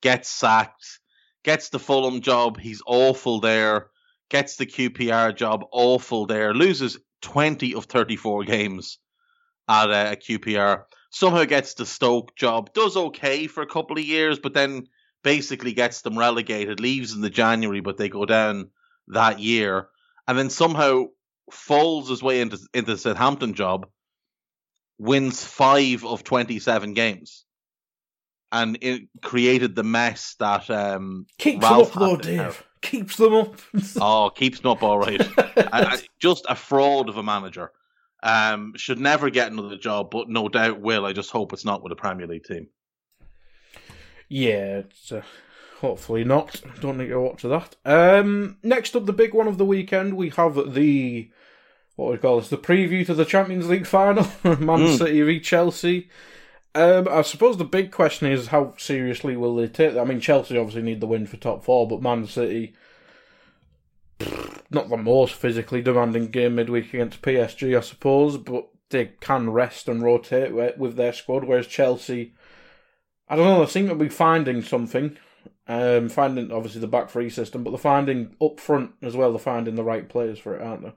[0.01, 0.99] Gets sacked
[1.45, 3.91] gets the Fulham job, he's awful there.
[4.30, 6.54] Gets the QPR job, awful there.
[6.54, 8.97] Loses 20 of 34 games
[9.69, 10.84] at a, a QPR.
[11.12, 14.88] Somehow gets the Stoke job, does okay for a couple of years, but then
[15.25, 18.69] basically gets them relegated, leaves in the January, but they go down
[19.09, 19.89] that year.
[20.27, 21.07] And then somehow
[21.51, 23.88] falls his way into, into the Southampton job,
[24.97, 27.45] wins five of 27 games
[28.55, 32.63] and it created the mess that um, keeps Ralph them up though, Dave.
[32.81, 33.59] Keeps them up.
[33.99, 35.21] oh, keeps them up all right.
[35.38, 37.71] I, I, just a fraud of a manager.
[38.23, 41.05] Um, should never get another job, but no doubt will.
[41.05, 42.67] I just hope it's not with a Premier League team.
[44.29, 45.21] Yeah, uh,
[45.79, 46.61] hopefully not.
[46.81, 47.75] Don't need to watch that.
[47.85, 51.29] Um, next up, the big one of the weekend, we have the
[51.95, 54.23] what we call this the preview to the Champions League final.
[54.43, 54.97] Man mm.
[54.97, 56.09] City v Chelsea.
[56.73, 59.93] Um, I suppose the big question is how seriously will they take?
[59.93, 60.01] That?
[60.01, 62.73] I mean, Chelsea obviously need the win for top four, but Man City,
[64.69, 69.88] not the most physically demanding game midweek against PSG, I suppose, but they can rest
[69.88, 71.45] and rotate with their squad.
[71.45, 72.33] Whereas Chelsea,
[73.27, 75.17] I don't know, they seem to be finding something.
[75.67, 79.31] Um, finding obviously the back three system, but they're finding up front as well.
[79.31, 80.93] They're finding the right players for it, aren't they?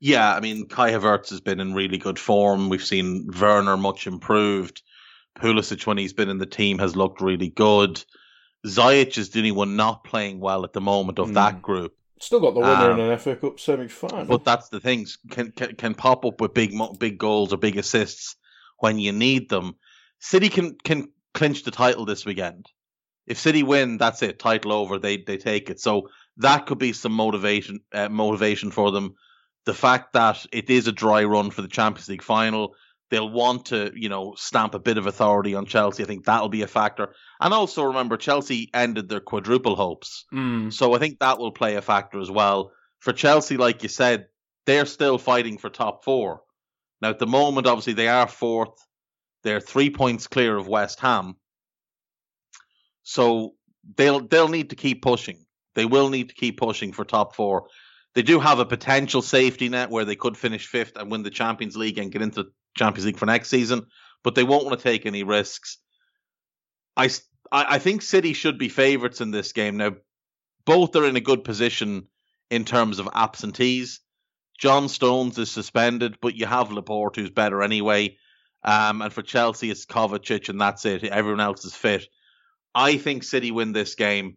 [0.00, 2.70] Yeah, I mean, Kai Havertz has been in really good form.
[2.70, 4.82] We've seen Werner much improved.
[5.38, 8.02] Pulisic, when he's been in the team, has looked really good.
[8.66, 11.34] Ziyech is the only one not playing well at the moment of mm.
[11.34, 11.94] that group.
[12.20, 14.26] Still got the winner Um, in an FA Cup semi final.
[14.26, 17.78] But that's the things can, can can pop up with big big goals or big
[17.78, 18.36] assists
[18.78, 19.76] when you need them.
[20.18, 22.66] City can can clinch the title this weekend.
[23.26, 24.98] If City win, that's it, title over.
[24.98, 25.80] They they take it.
[25.80, 29.14] So that could be some motivation uh, motivation for them.
[29.66, 32.74] The fact that it is a dry run for the Champions League final,
[33.10, 36.02] they'll want to you know stamp a bit of authority on Chelsea.
[36.02, 37.14] I think that'll be a factor.
[37.40, 40.24] And also remember, Chelsea ended their quadruple hopes.
[40.32, 42.72] Mm, So I think that will play a factor as well.
[42.98, 44.26] For Chelsea, like you said,
[44.66, 46.42] they're still fighting for top four.
[47.00, 48.74] Now, at the moment, obviously, they are fourth.
[49.42, 51.36] They're three points clear of West Ham.
[53.02, 53.54] So
[53.96, 55.44] they'll they'll need to keep pushing.
[55.74, 57.68] They will need to keep pushing for top four.
[58.14, 61.30] They do have a potential safety net where they could finish fifth and win the
[61.30, 63.86] Champions League and get into the Champions League for next season,
[64.24, 65.78] but they won't want to take any risks.
[66.96, 67.08] I,
[67.52, 69.76] I think City should be favourites in this game.
[69.76, 69.92] Now,
[70.64, 72.08] both are in a good position
[72.50, 74.00] in terms of absentees.
[74.58, 78.16] John Stones is suspended, but you have Laporte who's better anyway.
[78.62, 81.04] Um, and for Chelsea, it's Kovacic, and that's it.
[81.04, 82.06] Everyone else is fit.
[82.74, 84.36] I think City win this game,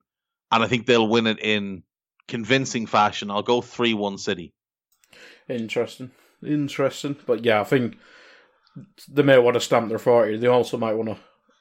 [0.51, 1.83] and I think they'll win it in
[2.27, 3.29] convincing fashion.
[3.29, 4.53] I'll go 3 1 City.
[5.49, 6.11] interesting.
[6.45, 7.17] Interesting.
[7.25, 7.97] But yeah, I think
[9.07, 10.37] they may want to stamp their 40.
[10.37, 11.17] They also might want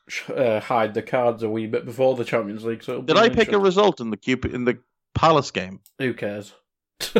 [0.09, 2.83] to uh, hide the cards a wee bit before the Champions League.
[2.83, 4.79] So Did I pick a result in the Cupid, in the
[5.15, 5.81] Palace game?
[5.99, 6.53] Who cares?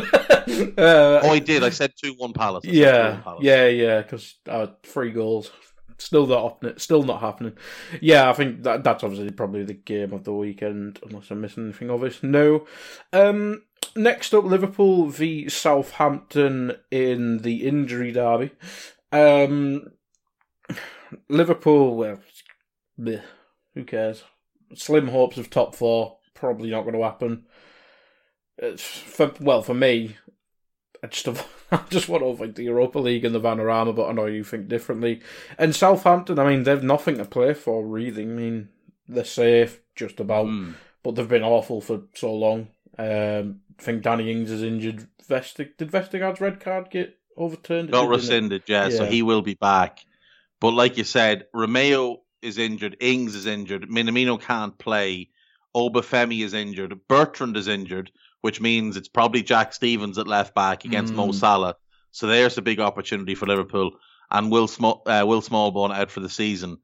[0.77, 1.63] Oh, uh, I did.
[1.63, 2.65] I said 2 1 Palace.
[2.65, 3.43] Yeah, Palace.
[3.43, 4.01] yeah, yeah.
[4.01, 5.51] Because uh, three goals,
[5.97, 6.77] still not happening.
[6.77, 7.53] Still not happening.
[8.01, 11.65] Yeah, I think that that's obviously probably the game of the weekend, unless I'm missing
[11.65, 12.21] anything obvious.
[12.21, 12.65] No.
[13.11, 13.63] Um.
[13.95, 18.51] Next up, Liverpool v Southampton in the injury derby.
[19.11, 19.91] Um.
[21.29, 21.95] Liverpool.
[21.95, 22.19] Well,
[22.99, 23.21] bleh,
[23.75, 24.23] who cares?
[24.75, 26.17] Slim hopes of top four.
[26.33, 27.45] Probably not going to happen.
[28.57, 30.17] It's for well for me.
[31.03, 31.27] I just
[31.71, 34.43] I just want to avoid the Europa League and the Vanarama, but I know you
[34.43, 35.21] think differently.
[35.57, 38.23] And Southampton, I mean, they've nothing to play for, really.
[38.23, 38.69] I mean,
[39.07, 40.71] they're safe, just about, Hmm.
[41.01, 42.67] but they've been awful for so long.
[42.97, 45.07] Um, I think Danny Ings is injured.
[45.27, 47.91] Vestig, did Vestergaard's red card get overturned?
[47.91, 50.05] Got rescinded, yeah, so he will be back.
[50.59, 55.29] But like you said, Romeu is injured, Ings is injured, Minamino can't play,
[55.75, 58.11] Obafemi is injured, Bertrand is injured,
[58.43, 61.33] which means it's probably Jack Stephens at left back against Mo Mm.
[61.33, 61.75] Salah.
[62.11, 63.91] So there's a big opportunity for Liverpool,
[64.29, 66.79] and Will Small, uh, Will Smallbone out for the season.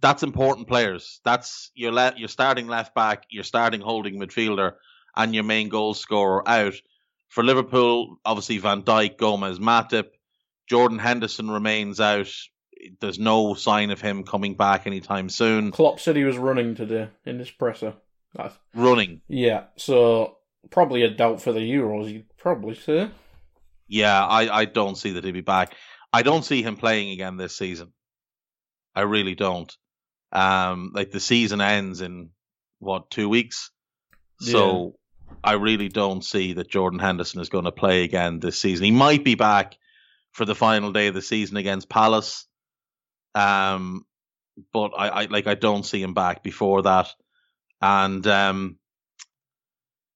[0.00, 1.20] That's important players.
[1.24, 4.74] That's your le- your starting left back, your starting holding midfielder,
[5.16, 6.74] and your main goal scorer out.
[7.30, 10.10] For Liverpool, obviously Van Dijk, Gomez, Matip,
[10.68, 12.32] Jordan Henderson remains out.
[13.00, 15.72] There's no sign of him coming back anytime soon.
[15.72, 17.94] Klopp said he was running today in his presser.
[18.34, 20.36] That's- Running, yeah, so
[20.70, 23.10] probably a doubt for the Euros, you'd probably say.
[23.88, 25.74] yeah, I, I don't see that he'll be back.
[26.12, 27.92] I don't see him playing again this season.
[28.94, 29.74] I really don't.
[30.32, 32.30] Um, like the season ends in
[32.78, 33.70] what two weeks,
[34.40, 34.94] so
[35.42, 38.84] I really don't see that Jordan Henderson is going to play again this season.
[38.84, 39.76] He might be back
[40.32, 42.46] for the final day of the season against Palace,
[43.34, 44.04] um,
[44.72, 47.08] but I, I like I don't see him back before that.
[47.82, 48.78] And um,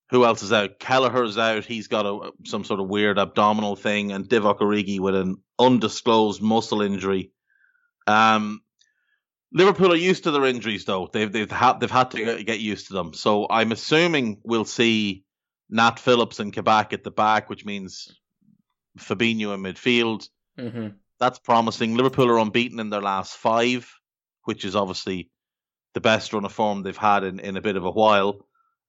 [0.09, 0.79] who else is out?
[0.79, 1.65] Kelleher's out.
[1.65, 6.41] He's got a some sort of weird abdominal thing, and Divock Origi with an undisclosed
[6.41, 7.31] muscle injury.
[8.07, 8.61] Um,
[9.51, 11.09] Liverpool are used to their injuries, though.
[11.11, 13.13] They've they've had they've had to get used to them.
[13.13, 15.23] So I'm assuming we'll see
[15.69, 18.19] Nat Phillips and Kabak at the back, which means
[18.99, 20.27] Fabinho in midfield.
[20.57, 20.87] hmm
[21.19, 21.95] That's promising.
[21.95, 23.91] Liverpool are unbeaten in their last five,
[24.43, 25.31] which is obviously
[25.93, 28.45] the best run of form they've had in, in a bit of a while.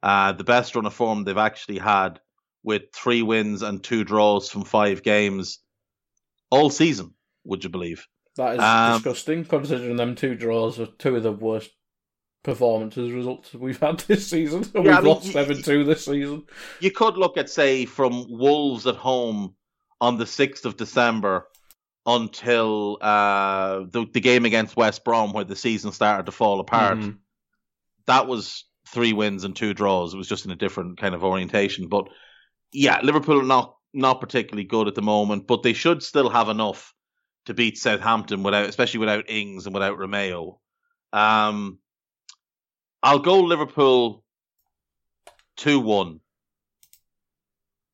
[0.06, 2.20] Uh, the best run of form they've actually had
[2.62, 5.58] with three wins and two draws from five games
[6.48, 8.06] all season, would you believe?
[8.36, 11.72] That is Um, disgusting, considering them two draws are two of the worst
[12.44, 14.62] performances results we've had this season.
[14.74, 16.44] And Yeah, we've mean, lost 7 2 this season.
[16.80, 19.56] You could look at, say, from Wolves at home
[20.00, 21.48] on the 6th of December
[22.04, 26.98] until uh, the, the game against West Brom where the season started to fall apart.
[26.98, 27.18] Mhm.
[28.06, 30.14] that was three wins and two draws.
[30.14, 31.88] It was just in a different kind of orientation.
[31.88, 32.08] But
[32.72, 36.48] yeah, Liverpool are not not particularly good at the moment, but they should still have
[36.48, 36.94] enough
[37.46, 40.58] to beat Southampton without, especially without Ings and without Romeu.
[41.12, 41.78] Um,
[43.02, 44.22] I'll go Liverpool
[45.56, 46.20] two one,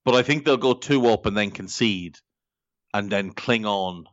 [0.04, 2.18] but I think they'll go two up and then concede,
[2.92, 4.06] and then cling on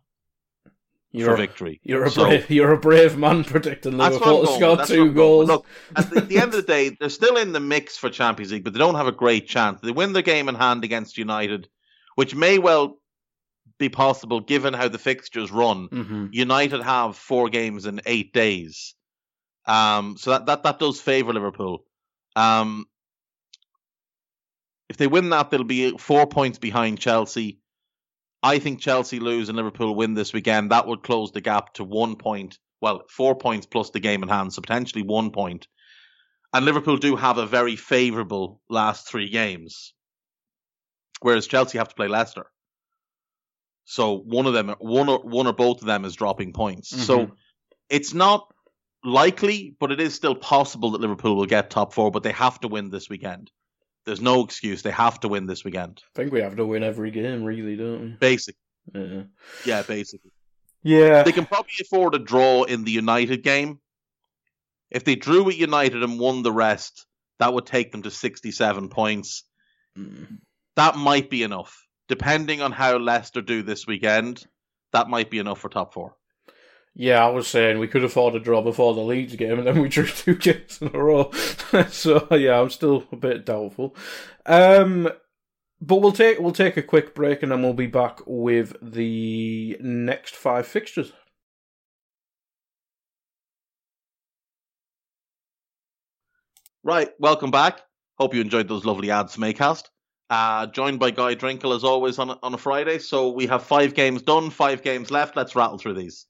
[1.12, 1.80] You're for a- victory.
[1.84, 5.12] You're a So- brave, you're a brave man predicting That's Liverpool to score that's two
[5.14, 5.48] goals.
[5.48, 8.52] Look, at the, the end of the day, they're still in the mix for Champions
[8.52, 9.82] League, but they don't have a great chance.
[9.82, 11.68] They win the game in hand against United,
[12.16, 13.00] which may well
[13.80, 15.86] be possible given how the fixtures run.
[15.88, 18.94] hmm United have four games in eight days,
[19.66, 21.86] um, so that that, that does favour Liverpool.
[22.36, 22.86] Um,
[24.90, 27.59] if they win that, they'll be four points behind Chelsea.
[28.42, 30.72] I think Chelsea lose and Liverpool win this weekend.
[30.72, 32.58] That would close the gap to one point.
[32.82, 35.68] Well, four points plus the game in hand, so potentially one point.
[36.54, 39.94] And Liverpool do have a very favourable last three games,
[41.20, 42.46] whereas Chelsea have to play Leicester.
[43.86, 46.90] So one of them, one or one or both of them, is dropping points.
[46.90, 47.32] So Mhm.
[47.90, 48.54] it's not
[49.04, 52.10] likely, but it is still possible that Liverpool will get top four.
[52.12, 53.52] But they have to win this weekend.
[54.06, 54.82] There's no excuse.
[54.82, 56.02] They have to win this weekend.
[56.16, 58.56] I think we have to win every game, really, don't Basic,
[58.94, 59.02] we?
[59.02, 59.22] Yeah.
[59.66, 60.32] yeah, basically.
[60.84, 61.24] Yeah.
[61.24, 63.80] They can probably afford a draw in the United game.
[64.90, 67.06] If they drew with United and won the rest,
[67.40, 69.44] that would take them to 67 points.
[69.98, 70.40] Mm.
[70.76, 71.86] That might be enough.
[72.08, 74.46] Depending on how Leicester do this weekend,
[74.94, 76.16] that might be enough for top four.
[77.00, 79.82] Yeah, I was saying we could afford a draw before the Leeds game, and then
[79.82, 81.32] we drew two games in a row.
[81.90, 83.96] so yeah, I'm still a bit doubtful.
[84.46, 85.10] Um,
[85.80, 89.78] but we'll take we'll take a quick break, and then we'll be back with the
[89.80, 91.14] next five fixtures.
[96.84, 97.80] Right, welcome back.
[98.18, 99.86] Hope you enjoyed those lovely ads from Acast.
[100.30, 103.00] Uh, joined by Guy Drinkle as always on on a Friday.
[103.00, 105.38] So we have five games done, five games left.
[105.38, 106.26] Let's rattle through these.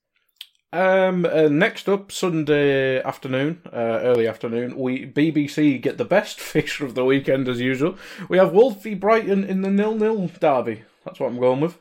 [0.72, 6.86] Um, uh, next up, Sunday afternoon, uh, early afternoon, we BBC get the best fixture
[6.86, 7.98] of the weekend as usual.
[8.28, 10.84] We have Wolves v Brighton in the nil-nil derby.
[11.04, 11.78] That's what I'm going with.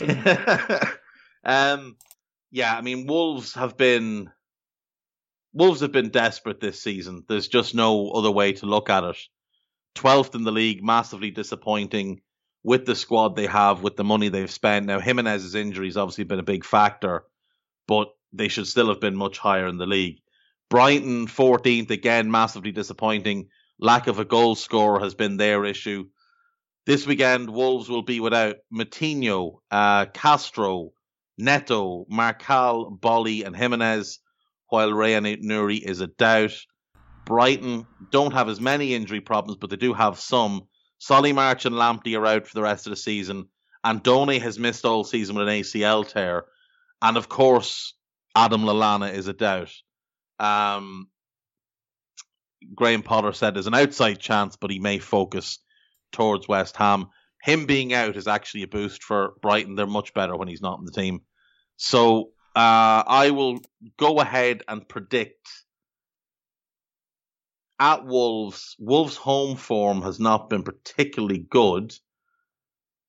[1.44, 1.96] um,
[2.50, 4.30] yeah, I mean Wolves have been
[5.52, 7.24] Wolves have been desperate this season.
[7.28, 9.16] There's just no other way to look at it.
[9.94, 12.20] Twelfth in the league, massively disappointing
[12.62, 14.86] with the squad they have, with the money they've spent.
[14.86, 17.24] Now Jimenez's injury has obviously been a big factor,
[17.86, 20.18] but they should still have been much higher in the league.
[20.70, 23.48] Brighton 14th again, massively disappointing.
[23.78, 26.04] Lack of a goal scorer has been their issue.
[26.86, 30.92] This weekend, Wolves will be without Moutinho, uh, Castro,
[31.38, 34.18] Neto, Marcal, Boly, and Jimenez,
[34.68, 36.56] while Rayan Nuri is a doubt.
[37.24, 40.68] Brighton don't have as many injury problems, but they do have some.
[40.98, 43.48] Solly March and Lamptey are out for the rest of the season.
[43.84, 46.46] Andone has missed all season with an ACL tear.
[47.02, 47.94] And of course,
[48.34, 49.72] Adam Lallana is a doubt.
[50.38, 51.08] Um,
[52.74, 55.58] Graham Potter said there's an outside chance, but he may focus
[56.12, 57.08] towards West Ham.
[57.42, 59.74] Him being out is actually a boost for Brighton.
[59.74, 61.22] They're much better when he's not in the team.
[61.76, 63.58] So uh, I will
[63.98, 65.48] go ahead and predict
[67.80, 68.76] at Wolves.
[68.78, 71.92] Wolves' home form has not been particularly good.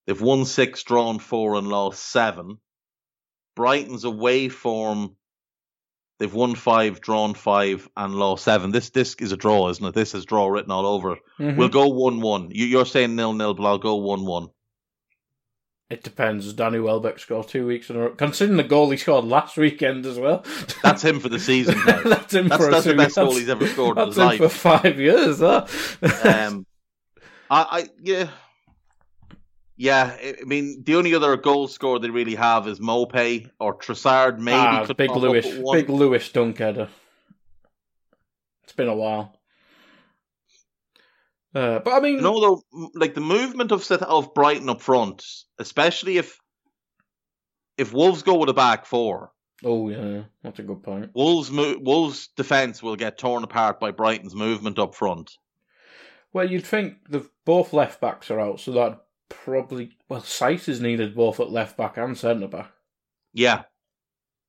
[0.08, 2.58] They've won six, drawn four, and lost seven.
[3.56, 5.16] Brighton's away form.
[6.20, 8.72] They've won five, drawn five, and lost seven.
[8.72, 9.94] This this is a draw, isn't it?
[9.94, 11.20] This is draw written all over it.
[11.40, 11.58] Mhm.
[11.58, 12.50] We'll go one one.
[12.52, 14.48] You, you're saying nil nil, but I'll go one one.
[15.90, 16.46] It depends.
[16.46, 18.10] Does Danny Welbeck score two weeks in a row?
[18.16, 20.44] Considering the goal he scored last weekend as well.
[20.82, 21.78] That's him for the season.
[21.86, 24.50] that's him That's, for that's the best goal he's ever scored in his him for
[24.50, 25.40] five years.
[25.40, 25.68] Huh?
[26.24, 26.66] Um,
[27.50, 28.30] I, I yeah,
[29.76, 30.16] yeah.
[30.22, 34.40] I mean, the only other goal scorer they really have is Maupay or Trossard.
[34.40, 36.90] Maybe ah, big Lewis, big Lewis Dunk header.
[38.64, 39.40] It's been a while.
[41.56, 45.24] Uh, but I mean, no, though, like the movement of of Brighton up front,
[45.60, 46.40] especially if
[47.78, 49.32] if Wolves go with a back four,
[49.64, 51.12] oh yeah, that's a good point.
[51.14, 55.38] Wolves mo- Wolves defense will get torn apart by Brighton's movement up front.
[56.32, 59.03] Well, you'd think the both left backs are out, so that
[59.44, 62.72] probably well, Saïss is needed both at left back and centre back.
[63.34, 63.64] Yeah.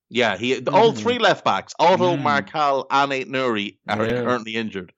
[0.09, 0.97] Yeah, he all Mm.
[0.97, 2.21] three left backs, Otto, Mm.
[2.21, 4.21] Marcal, and Aït-Nouri are Yeah.
[4.23, 4.93] currently injured.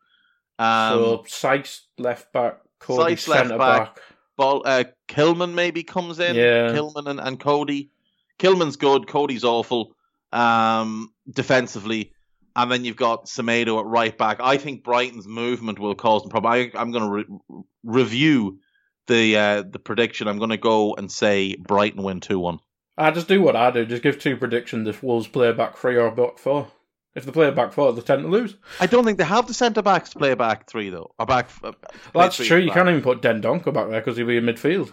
[0.60, 3.95] Um, so Saïss left back, Coady left centre back.
[3.95, 4.04] back.
[4.36, 6.36] Ball, uh, Kilman maybe comes in.
[6.36, 6.70] Yeah.
[6.74, 7.89] Kilman and, and Coady.
[8.38, 9.07] Kilman's good.
[9.07, 9.95] Coady's awful
[10.34, 12.11] um, defensively.
[12.55, 14.39] And then you've got Semedo at right back.
[14.41, 16.51] I think Brighton's movement will cause them problem.
[16.53, 18.59] I, I'm going to re- review
[19.08, 20.28] the uh, the prediction.
[20.28, 22.60] I'm going to go and say Brighton win 2 1.
[22.97, 23.86] I just do what I do.
[23.86, 26.68] Just give two predictions if Wolves play back three or back four.
[27.14, 28.55] If they play back four, they tend to lose.
[28.80, 31.14] I don't think they have the centre backs to play back three, though.
[31.18, 31.49] Or back.
[31.64, 31.74] Uh,
[32.14, 32.60] Well, that's true.
[32.60, 34.91] You can't even put Dendoncker back there because he'll be in midfield.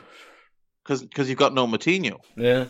[0.87, 2.19] Because you've got no Moutinho.
[2.37, 2.67] Yeah.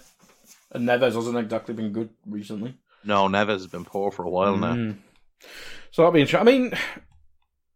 [0.72, 2.76] And Neves hasn't exactly been good recently.
[3.05, 4.74] No, Neves has been poor for a while now.
[4.74, 4.97] Mm.
[5.92, 6.49] So that'd be interesting.
[6.49, 6.72] I mean,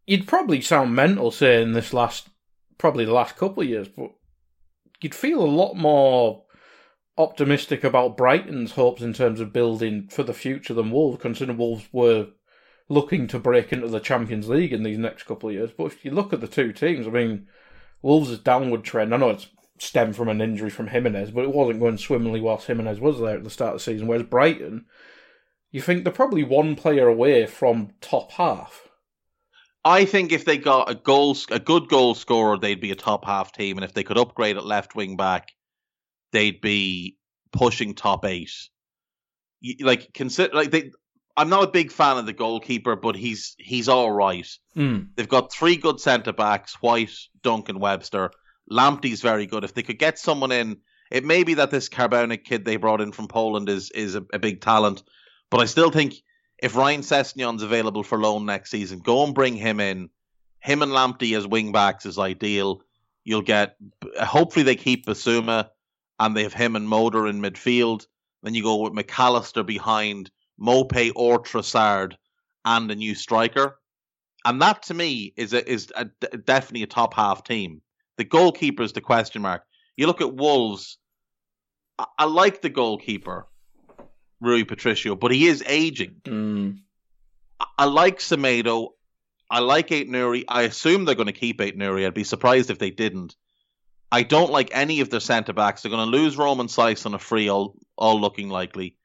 [0.06, 2.28] you'd probably sound mental saying this last,
[2.78, 4.10] probably the last couple of years, but
[5.00, 6.44] you'd feel a lot more
[7.16, 11.88] optimistic about Brighton's hopes in terms of building for the future than Wolves, considering Wolves
[11.92, 12.28] were
[12.88, 15.70] looking to break into the Champions League in these next couple of years.
[15.76, 17.48] But if you look at the two teams, I mean,
[18.00, 19.48] Wolves' downward trend, I know it's
[19.78, 23.36] stemmed from an injury from Jimenez, but it wasn't going swimmingly whilst Jimenez was there
[23.36, 24.06] at the start of the season.
[24.06, 24.86] Whereas Brighton,
[25.70, 28.87] you think they're probably one player away from top half.
[29.84, 33.24] I think if they got a goal, a good goal scorer, they'd be a top
[33.24, 35.48] half team, and if they could upgrade at left wing back,
[36.32, 37.16] they'd be
[37.52, 38.52] pushing top eight.
[39.80, 40.92] Like consider, like they.
[41.36, 44.48] I'm not a big fan of the goalkeeper, but he's he's all right.
[44.76, 45.10] Mm.
[45.14, 48.30] They've got three good centre backs: White, Duncan, Webster.
[48.70, 49.64] Lamptey's very good.
[49.64, 50.78] If they could get someone in,
[51.10, 54.24] it may be that this Karbownik kid they brought in from Poland is is a,
[54.32, 55.02] a big talent,
[55.50, 56.14] but I still think
[56.58, 60.10] if Ryan Sessegnon's available for loan next season, go and bring him in.
[60.60, 62.82] Him and Lamptey as wing backs is ideal.
[63.24, 63.76] You'll get
[64.20, 65.68] hopefully they keep Bissouma
[66.18, 68.06] and they have him and Moder in midfield.
[68.42, 70.30] Then you go with Mac Allister behind
[70.60, 72.14] Maupay or Trossard
[72.64, 73.78] and a new striker.
[74.44, 76.06] And that to me is a, is a,
[76.38, 77.82] definitely a top half team.
[78.16, 79.62] The goalkeeper is the question mark.
[79.96, 80.98] You look at Wolves.
[81.98, 83.46] I, I like the goalkeeper,
[84.40, 86.20] Rui Patricio, but he is aging.
[86.24, 86.78] Mm.
[87.58, 88.90] I, I like Semedo.
[89.50, 90.44] I like Aït-Nouri.
[90.48, 92.06] I assume they're going to keep Aït-Nouri.
[92.06, 93.34] I'd be surprised if they didn't.
[94.10, 95.82] I don't like any of their centre backs.
[95.82, 98.96] They're going to lose Roman Saïss on a free, all, all looking likely.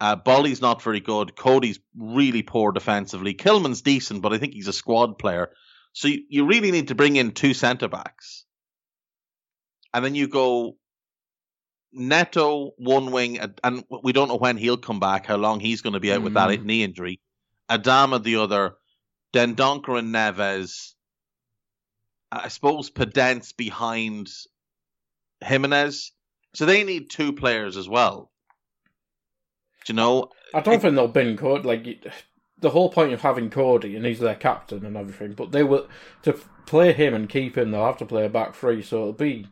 [0.00, 1.36] Uh, Boly's not very good.
[1.36, 3.34] Coady's really poor defensively.
[3.34, 5.50] Kilman's decent, but I think he's a squad player.
[5.92, 8.44] So you, you really need to bring in two centre backs.
[9.94, 10.76] And then you go
[11.92, 15.92] Neto, one wing, and we don't know when he'll come back, how long he's going
[15.92, 16.24] to be out mm.
[16.24, 16.64] with that mm.
[16.64, 17.20] knee injury.
[17.68, 18.76] Adama, the other.
[19.32, 20.92] Dendoncker and Neves.
[22.30, 24.28] I suppose Podence behind
[25.42, 26.12] Jimenez.
[26.54, 28.30] So they need two players as well.
[29.84, 30.30] Do you know?
[30.54, 31.64] I don't it, think they'll bin Coady.
[31.64, 32.06] Like
[32.58, 35.88] the whole point of having Coady and he's their captain and everything, but they will
[36.22, 36.34] to
[36.66, 37.70] play him and keep him.
[37.70, 39.46] They'll have to play a back three, so it'll be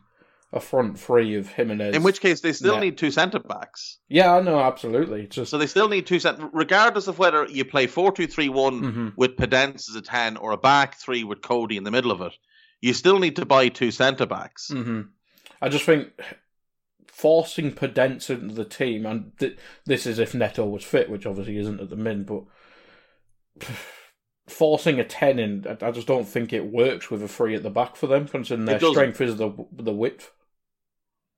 [0.53, 1.95] a front three of Jimenez.
[1.95, 3.99] In which case, they still need two centre backs.
[4.09, 5.27] Yeah, no, absolutely.
[5.27, 5.49] Just...
[5.51, 8.81] So they still need two centre, regardless of whether you play four two three one
[8.81, 9.09] mm-hmm.
[9.15, 12.21] with Podence as a ten or a back three with Coady in the middle of
[12.21, 12.33] it
[12.81, 14.69] you still need to buy two centre backs.
[14.73, 15.01] Mm-hmm.
[15.61, 16.09] I just think
[17.07, 21.57] forcing Podence into the team, and th- this is if Neto was fit, which obviously
[21.57, 22.43] isn't at the min, but
[24.47, 27.69] forcing a 10 in, I just don't think it works with a three at the
[27.69, 30.31] back for them, considering their strength is the the width.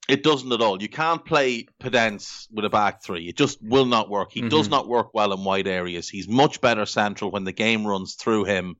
[0.09, 0.81] It doesn't at all.
[0.81, 3.29] You can't play Podence with a back three.
[3.29, 4.31] It just will not work.
[4.33, 4.49] He mm-hmm.
[4.49, 6.09] does not work well in wide areas.
[6.09, 8.75] He's much better central when the game runs through him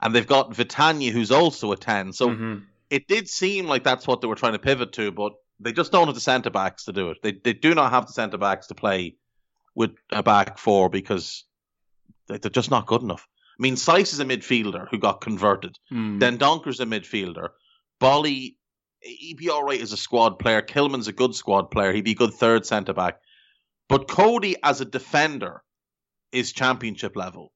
[0.00, 2.12] and they've got Vitinha, who's also a 10.
[2.12, 2.58] So mm-hmm.
[2.90, 5.92] it did seem like that's what they were trying to pivot to, but they just
[5.92, 7.18] don't have the centre backs to do it.
[7.22, 9.16] They, they do not have the centre backs to play
[9.74, 11.44] with a back four because
[12.26, 13.26] they're just not good enough.
[13.58, 15.78] I mean, Saïss is a midfielder who got converted.
[15.92, 16.20] Mm.
[16.20, 17.50] Dendoncker's a midfielder.
[18.00, 18.56] Boly,
[19.02, 20.62] he'd be all right as a squad player.
[20.62, 21.92] Kilman's a good squad player.
[21.92, 23.18] He'd be a good third centre back.
[23.88, 25.62] But Coady as a defender,
[26.32, 27.52] is championship level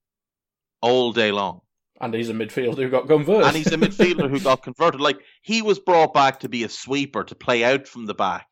[0.82, 1.60] all day long.
[1.98, 3.46] And he's a midfielder who got converted.
[3.46, 5.00] And he's a midfielder who got converted.
[5.00, 8.46] Like he was brought back to be a sweeper to play out from the back.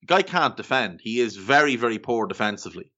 [0.00, 1.00] The guy can't defend.
[1.00, 2.90] He is very, very poor defensively.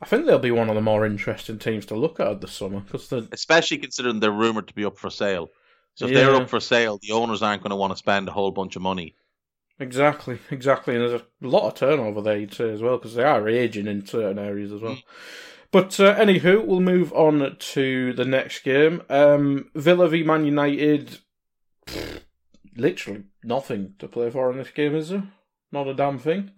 [0.00, 2.80] I think they'll be one of the more interesting teams to look at this summer
[2.80, 5.48] because especially considering they're rumored to be up for sale.
[5.98, 6.26] So if yeah.
[6.26, 8.76] they're up for sale, the owners aren't going to want to spend a whole bunch
[8.76, 9.16] of money.
[9.80, 13.24] Exactly, exactly, and there's a lot of turnover there you'd say as well because they
[13.24, 14.94] are aging in certain areas as well.
[14.94, 15.02] Mm.
[15.72, 19.02] But uh, anywho, we'll move on to the next game.
[19.10, 21.18] Um, Villa v Man United.
[21.88, 22.20] Pfft,
[22.76, 25.24] literally nothing to play for in this game, is there?
[25.72, 26.52] Not a damn thing.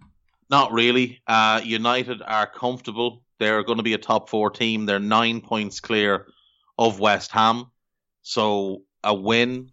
[0.51, 1.19] Not really.
[1.25, 3.23] Uh, United are comfortable.
[3.39, 4.85] They're going to be a top four team.
[4.85, 6.27] They're nine points clear
[6.77, 7.71] of West Ham.
[8.21, 9.71] So a win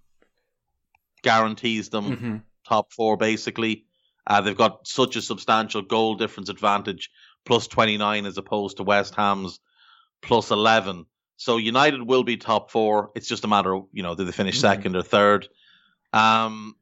[1.22, 2.36] guarantees them mm-hmm.
[2.66, 3.84] top four, basically.
[4.26, 7.10] Uh, they've got such a substantial goal difference advantage
[7.44, 9.58] plus 29 as opposed to West Ham's
[10.20, 11.06] plus 11.
[11.36, 13.10] So United will be top four.
[13.14, 14.62] It's just a matter of, you know, do they finish mm-hmm.
[14.62, 15.48] second or third?
[16.12, 16.74] Um,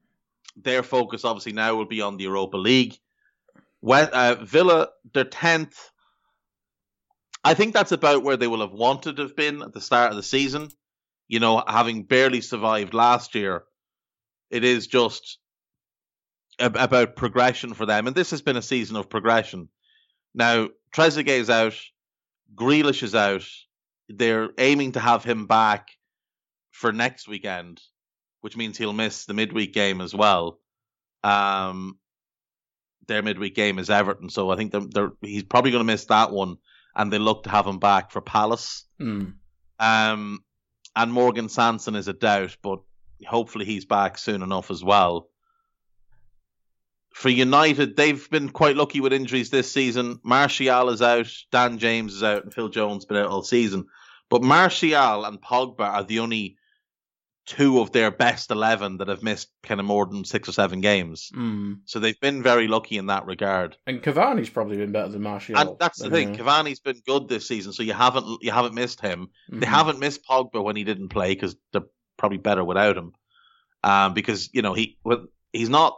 [0.57, 2.99] their focus obviously now will be on the Europa League.
[3.87, 5.77] Uh, Villa, they're 10th.
[7.45, 10.11] I think that's about where they will have wanted to have been at the start
[10.11, 10.71] of the season.
[11.29, 13.65] You know, having barely survived last year,
[14.51, 15.39] it is just
[16.59, 19.69] about progression for them, and this has been a season of progression.
[20.35, 21.75] Now Trezeguet is out,
[22.55, 23.45] Grealish is out.
[24.09, 25.89] They're aiming to have him back
[26.71, 27.81] for next weekend,
[28.41, 30.61] which means he'll miss the midweek game as well.
[31.25, 31.99] Um,
[33.09, 36.05] their midweek game is Everton, so I think they're, they're, he's probably going to miss
[36.07, 36.57] that one,
[36.95, 38.85] and they look to have him back for Palace.
[39.01, 39.35] Mm.
[39.79, 40.45] Um,
[40.97, 42.81] and Morgan Sanson is a doubt, but
[43.27, 45.29] hopefully he's back soon enough as well.
[47.13, 50.21] For United, they've been quite lucky with injuries this season.
[50.23, 53.87] Martial is out, Dan James is out, and Phil Jones has been out all season.
[54.29, 56.56] But Martial and Pogba are the only
[57.47, 60.81] two of their best 11 that have missed kind of more than six or seven
[60.81, 61.31] games.
[61.33, 61.79] Mm.
[61.85, 63.77] So they've been very lucky in that regard.
[63.87, 65.57] And Cavani's probably been better than Martial.
[65.57, 66.35] And that's the thing.
[66.35, 66.41] Yeah.
[66.41, 69.29] Cavani's been good this season, so you haven't you haven't missed him.
[69.49, 69.71] They Mhm.
[69.71, 71.87] haven't missed Pogba when he didn't play because they're
[72.17, 73.13] probably better without him.
[73.85, 75.97] Um, because you know he well, he's not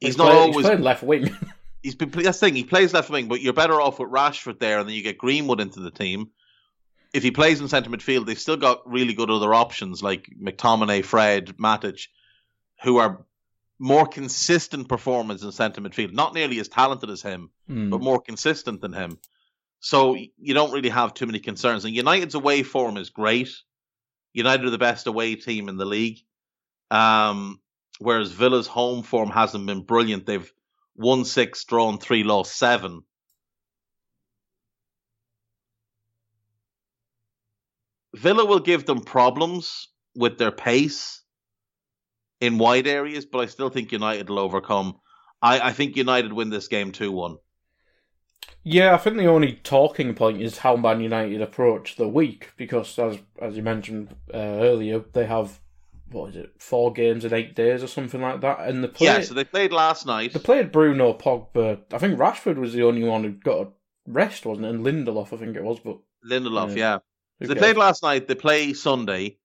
[0.00, 1.36] he's, not played- always He's playing left wing.
[1.84, 4.58] he's been that's the thing he plays left wing, but you're better off with Rashford
[4.58, 6.30] there, and then you get Greenwood into the team.
[7.14, 11.04] If he plays in centre midfield, they've still got really good other options like McTominay,
[11.04, 12.08] Fred, Matic,
[12.82, 13.24] who are
[13.78, 16.12] more consistent performers in centre midfield.
[16.12, 17.90] Not nearly as talented as him, Mm.
[17.90, 19.18] but more consistent than him.
[19.80, 21.84] So you don't really have too many concerns.
[21.84, 23.50] And United's away form is great.
[24.32, 26.18] United are the best away team in the league.
[26.90, 27.60] Um,
[27.98, 30.26] whereas Villa's home form hasn't been brilliant.
[30.26, 30.52] They've
[30.96, 33.02] won six, drawn three, lost seven.
[38.14, 41.22] Villa will give them problems with their pace
[42.40, 44.96] in wide areas, but I still think United will overcome.
[45.42, 47.36] I, I think United win this game 2 1.
[48.62, 52.98] Yeah, I think the only talking point is how Man United approach the week because,
[52.98, 55.60] as as you mentioned uh, earlier, they have
[56.10, 59.06] what is it, four games in eight days or something like that, and the play
[59.06, 60.32] Yeah, so they played last night.
[60.32, 61.80] they played Bruno Pogba.
[61.92, 63.68] I think Rashford was the only one who got a
[64.06, 64.70] rest, wasn't it?
[64.70, 66.94] And Lindelof, I think it was, but Lindelof, Yeah.
[66.94, 66.98] yeah.
[67.48, 68.28] Who They played last night.
[68.28, 69.38] They play Sunday.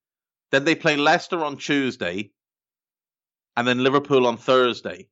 [0.52, 2.32] Then they play Leicester on Tuesday,
[3.56, 5.08] and then Liverpool on Thursday.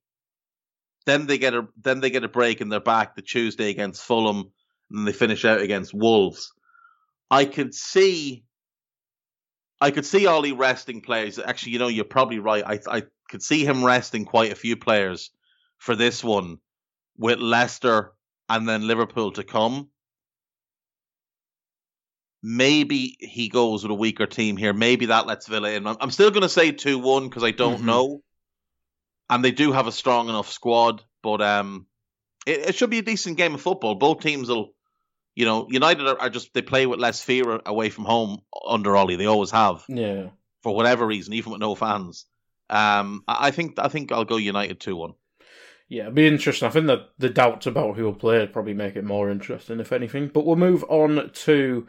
[1.06, 4.04] Then they get a then they get a break and they're back the Tuesday against
[4.04, 4.52] Fulham,
[4.92, 6.52] and they finish out against Wolves.
[7.30, 8.46] I could see,
[9.80, 11.40] I could see Ole resting players.
[11.40, 12.64] Actually, you know, you're probably right.
[12.66, 15.30] I I could see him resting quite a few players
[15.78, 16.58] for this one,
[17.18, 18.14] with Leicester
[18.50, 19.90] and then Liverpool to come
[22.48, 24.72] maybe he goes with a weaker team here.
[24.72, 25.86] Maybe that lets Villa in.
[25.86, 27.86] I'm, still going to say 2 1 because I don't Mhm.
[27.86, 28.24] know.
[29.30, 31.88] And they do have a strong enough squad, but um,
[32.45, 33.95] it, it should be a decent game of football.
[33.95, 34.74] Both teams will,
[35.36, 38.95] you know, United are, are just, they play with less fear away from home under
[38.95, 39.18] Ole.
[39.18, 40.28] They always have, yeah.
[40.64, 42.26] for whatever reason, even with no fans.
[42.70, 45.14] Um, I I think I think I'll go United 2 1.
[45.89, 46.68] Yeah, it'd be interesting.
[46.68, 49.80] I think that the doubts about who will play would probably make it more interesting,
[49.82, 50.30] if anything.
[50.34, 51.88] But we'll move on to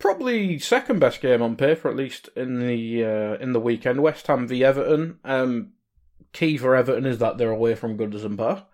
[0.00, 4.02] probably second best game on paper, at least in the uh, in the weekend.
[4.02, 5.20] West Ham v Everton.
[5.24, 5.72] Um,
[6.32, 8.64] key for Everton is that they're away from Goodison Park,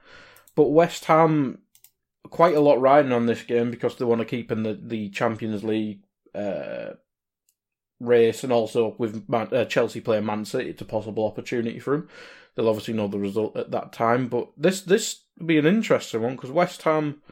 [0.55, 1.59] but West Ham
[2.31, 5.11] quite a lot riding on this game because they want to keep in the the
[5.11, 6.01] Champions League.
[6.35, 6.95] Uh,
[7.99, 11.95] race and also with Man- uh, Chelsea playing Man City, it's a possible opportunity for
[11.95, 12.09] him.
[12.55, 16.21] They'll obviously know the result at that time, but this this will be an interesting
[16.21, 17.23] one because West Ham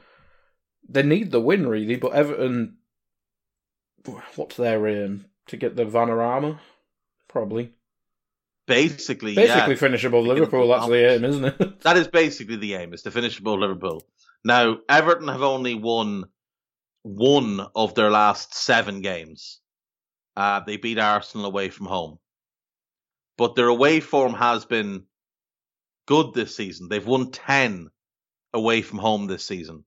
[0.89, 2.77] they need the win really, but Everton,
[4.37, 6.59] what's their aim to get the Vanarama?
[7.29, 7.73] Probably,
[8.67, 9.79] Basically, basically yeah.
[9.79, 10.69] finish above Liverpool.
[10.69, 11.81] That's the aim, isn't it?
[11.83, 14.03] That is basically the aim, is to finish above Liverpool.
[14.43, 16.25] Now, Everton have only won
[17.03, 19.61] one of their last seven games.
[20.35, 22.19] Uh, they beat Arsenal away from home.
[23.37, 25.05] But their away form has been
[26.07, 26.89] good this season.
[26.89, 27.91] They've won 10
[28.55, 29.85] away from home this season,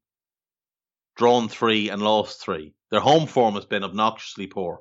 [1.18, 2.74] drawn three and lost three.
[2.92, 4.80] Their home form has been obnoxiously poor.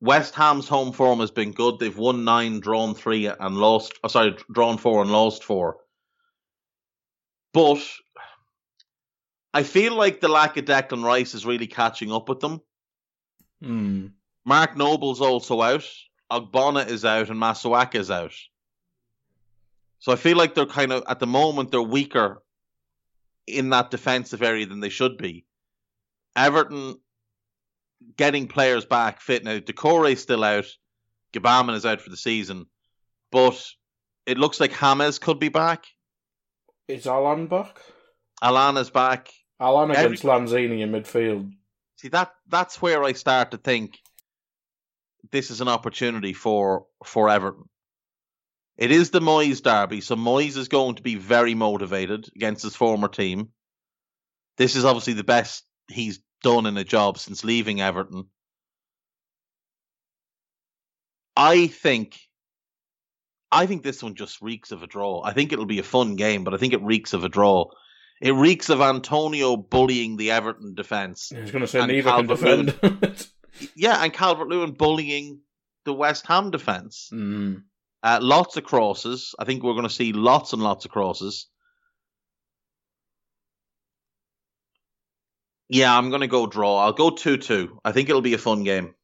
[0.00, 1.78] West Ham's home form has been good.
[1.78, 3.94] They've won nine, drawn three, and lost.
[4.04, 5.78] Oh, sorry, drawn four and lost four.
[7.54, 7.82] But
[9.54, 12.60] I feel like the lack of Declan Rice is really catching up with them.
[13.62, 14.08] Hmm.
[14.44, 15.88] Mark Noble's also out.
[16.30, 18.34] Ogbonna is out, and Masuaka is out.
[19.98, 22.42] So I feel like they're kind of at the moment they're weaker
[23.46, 25.46] in that defensive area than they should be.
[26.34, 26.96] Everton
[28.16, 29.58] getting players back fit now.
[29.58, 30.66] Doucouré's still out.
[31.32, 32.66] Gbamin is out for the season,
[33.30, 33.62] but
[34.26, 35.84] it looks like James could be back.
[36.88, 37.78] Is Allan back?
[38.42, 39.30] Allan is back.
[39.60, 41.52] Allan Every- against Lanzini in midfield.
[41.96, 43.98] See that that's where I start to think
[45.32, 47.64] this is an opportunity for for Everton
[48.76, 52.76] It is the Moyes derby, so Moyes is going to be very motivated against his
[52.76, 53.48] former team.
[54.58, 58.24] This is obviously the best he's done in a job since leaving Everton.
[61.36, 62.18] I think
[63.52, 65.22] I think this one just reeks of a draw.
[65.22, 67.66] I think it'll be a fun game, but I think it reeks of a draw.
[68.20, 71.32] It reeks of Antonio bullying the Everton defence.
[71.34, 72.74] Was going to say neither can defend.
[73.74, 75.40] Yeah, and Calvert Lewin bullying
[75.86, 77.08] the West Ham defence.
[77.10, 77.62] mm.
[78.06, 79.34] Uh, lots of crosses.
[79.36, 81.48] I think we're going to see lots and lots of crosses.
[85.68, 86.84] Yeah, I'm going to go draw.
[86.84, 87.80] I'll go 2 2.
[87.84, 88.94] I think it'll be a fun game.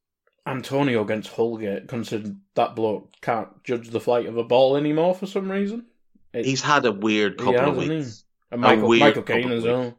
[0.46, 5.26] Antonio against Holgate, considered that bloke can't judge the flight of a ball anymore for
[5.26, 5.86] some reason.
[6.32, 7.96] It- He's had a weird couple of has, hasn't he?
[7.98, 8.24] weeks.
[8.52, 9.98] And A Michael, weird Michael Keane of as well.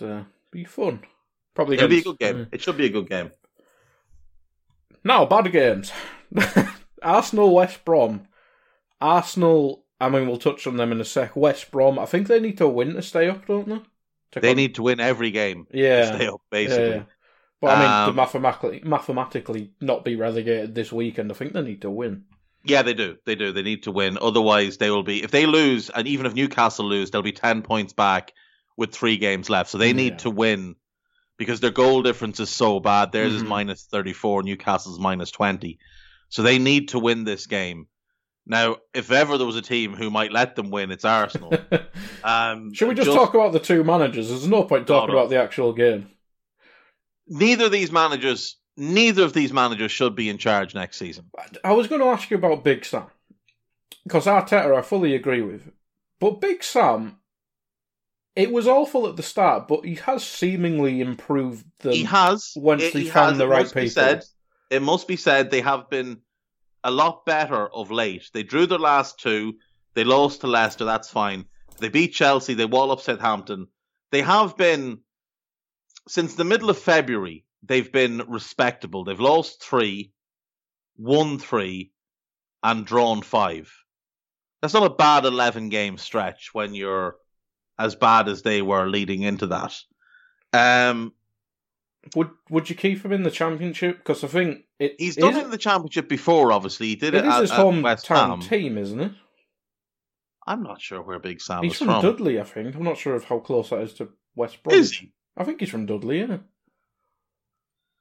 [0.00, 1.00] Uh, be fun.
[1.54, 2.46] Probably It'll be a good game.
[2.52, 3.32] It should be a good game.
[5.04, 5.92] Now, bad games.
[7.02, 8.26] Arsenal, West Brom.
[9.00, 11.36] Arsenal, I mean, we'll touch on them in a sec.
[11.36, 13.80] West Brom, I think they need to win to stay up, don't they?
[14.32, 16.88] To They con- need to win every game to yeah, stay up, yeah, basically.
[16.90, 17.02] yeah.
[17.60, 21.62] But I mean, Um, to mathematically, mathematically not be relegated this weekend, I think they
[21.62, 22.24] need to win.
[22.64, 23.16] Yeah, they do.
[23.24, 23.52] They do.
[23.52, 24.18] They need to win.
[24.20, 25.22] Otherwise, they will be.
[25.22, 28.32] If they lose, and even if Newcastle lose, they'll be ten points back
[28.76, 29.70] with three games left.
[29.70, 30.18] So they need Yeah.
[30.18, 30.76] to win
[31.38, 33.12] because their goal difference is so bad.
[33.12, 33.48] Theirs is Mhm.
[33.48, 34.42] minus thirty four.
[34.42, 35.78] Newcastle's minus twenty.
[36.30, 37.86] So they need to win this game.
[38.46, 41.52] Now, if ever there was a team who might let them win, it's Arsenal.
[42.24, 44.28] um, Should we just, talk about the two managers?
[44.28, 46.08] There's no point talking about the actual game.
[47.28, 51.26] Neither of these managers, neither of these managers should be in charge next season.
[51.62, 53.06] I was going to ask you about Big Sam
[54.04, 55.70] because Arteta, I fully agree with,
[56.18, 57.18] but Big Sam,
[58.34, 61.92] it was awful at the start, but he has seemingly improved them.
[61.92, 63.90] he has once it- they he found the right people.
[63.90, 64.24] said,
[64.70, 66.18] it must be said they have been
[66.82, 68.30] a lot better of late.
[68.32, 69.54] They drew their last two.
[69.94, 70.84] They lost to Leicester.
[70.84, 71.44] That's fine.
[71.78, 72.54] They beat Chelsea.
[72.54, 73.66] They wall up Southampton.
[74.12, 75.00] They have been
[76.08, 77.44] since the middle of February.
[77.62, 79.04] They've been respectable.
[79.04, 80.12] They've lost three,
[80.96, 81.92] won three,
[82.62, 83.72] and drawn five.
[84.62, 87.16] That's not a bad eleven game stretch when you're
[87.78, 89.74] as bad as they were leading into that.
[90.52, 91.12] Um,
[92.16, 93.98] Would Would you keep him in the championship?
[93.98, 96.52] Because I think it, He's done is- it in the championship before.
[96.52, 98.40] Obviously, he did it, It is at, his West hometown Ham.
[98.40, 99.12] team, isn't it?
[100.46, 102.02] I'm not sure where Big Sam He's is from, He's from.
[102.02, 102.74] Dudley, I think.
[102.74, 104.74] I'm not sure of how close that is to West Brom.
[104.76, 105.12] Is he?
[105.36, 106.38] I think he's from Dudley, isn't yeah.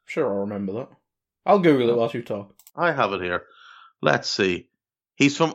[0.05, 0.89] Sure, I remember that.
[1.45, 2.55] I'll Google it whilst you talk.
[2.75, 3.43] I have it here.
[4.01, 4.69] Let's see.
[5.15, 5.53] He's from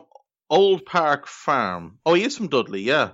[0.49, 1.97] Old Park Farm.
[2.05, 2.81] Oh, he is from Dudley.
[2.81, 3.11] Yeah.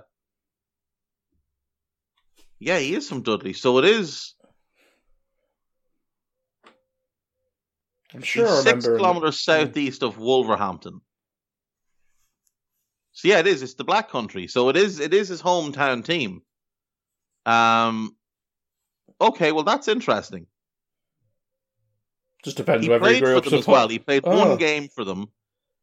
[2.58, 3.54] Yeah, he is from Dudley.
[3.54, 4.34] So it is.
[8.14, 11.00] I'm sure six kilometers southeast of Wolverhampton.
[13.12, 13.62] So yeah, it is.
[13.62, 14.46] It's the Black Country.
[14.48, 15.00] So it is.
[15.00, 16.42] It is his hometown team.
[17.46, 18.16] Um.
[19.20, 20.46] Okay, well that's interesting.
[22.44, 23.88] Just depends he whether he played grew for up them as well.
[23.88, 24.36] He played Oh.
[24.48, 25.26] one game for them.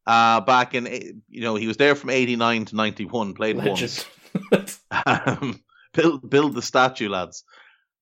[0.06, 3.34] Uh, back in you know he was there from eighty nine to ninety one.
[3.34, 4.04] Played Legend.
[4.52, 4.80] once.
[5.06, 5.60] Um,
[5.92, 7.44] build build the statue, lads.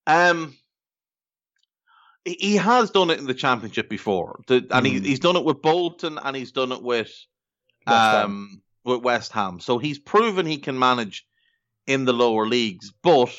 [0.06, 0.54] Um,
[2.34, 5.04] he, has done it in the championship before, and he, Hmm.
[5.04, 7.08] he's done it with Bolton, and he's done it with
[7.86, 8.24] West Ham.
[8.24, 9.60] um with West Ham.
[9.60, 11.26] So he's proven he can manage
[11.86, 13.34] in the lower leagues, but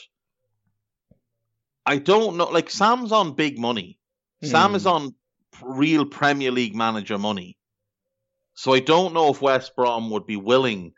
[1.86, 2.46] I don't know.
[2.50, 3.98] Like Sam's on big money.
[4.44, 4.76] Sam Hmm.
[4.76, 5.16] is on
[5.62, 7.58] real Premier League manager money.
[8.54, 10.94] So I don't know if West Brom would be willing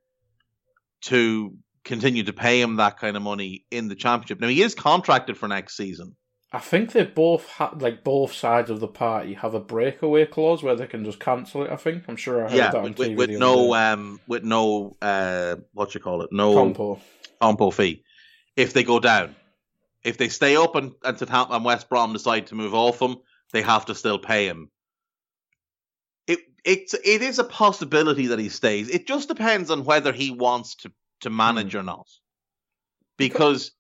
[1.02, 4.39] to continue to pay him that kind of money in the championship.
[4.39, 6.16] Now he is contracted for next season.
[6.54, 10.62] I think they both ha- like both sides of the party have a breakaway clause
[10.62, 11.72] where they can just cancel it.
[11.72, 14.43] I think I'm sure I heard yeah, that on with, TV with, no um with
[14.43, 16.99] no uh what you call it no compo.
[17.39, 18.04] compo fee
[18.58, 19.36] if they go down.
[20.04, 23.18] If they stay up and and, Southampton and West Brom decide to move off him,
[23.54, 24.70] they have to still pay him.
[26.28, 28.89] It it's it is a possibility that he stays.
[28.89, 30.91] It just depends on whether he wants to
[31.22, 32.08] to manage or not.
[33.18, 33.72] Because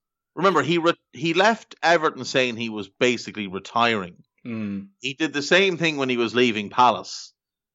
[0.41, 4.15] remember he re- he left Everton saying he was basically retiring.
[4.45, 4.87] Mm.
[4.99, 7.33] He did the same thing when he was leaving Palace,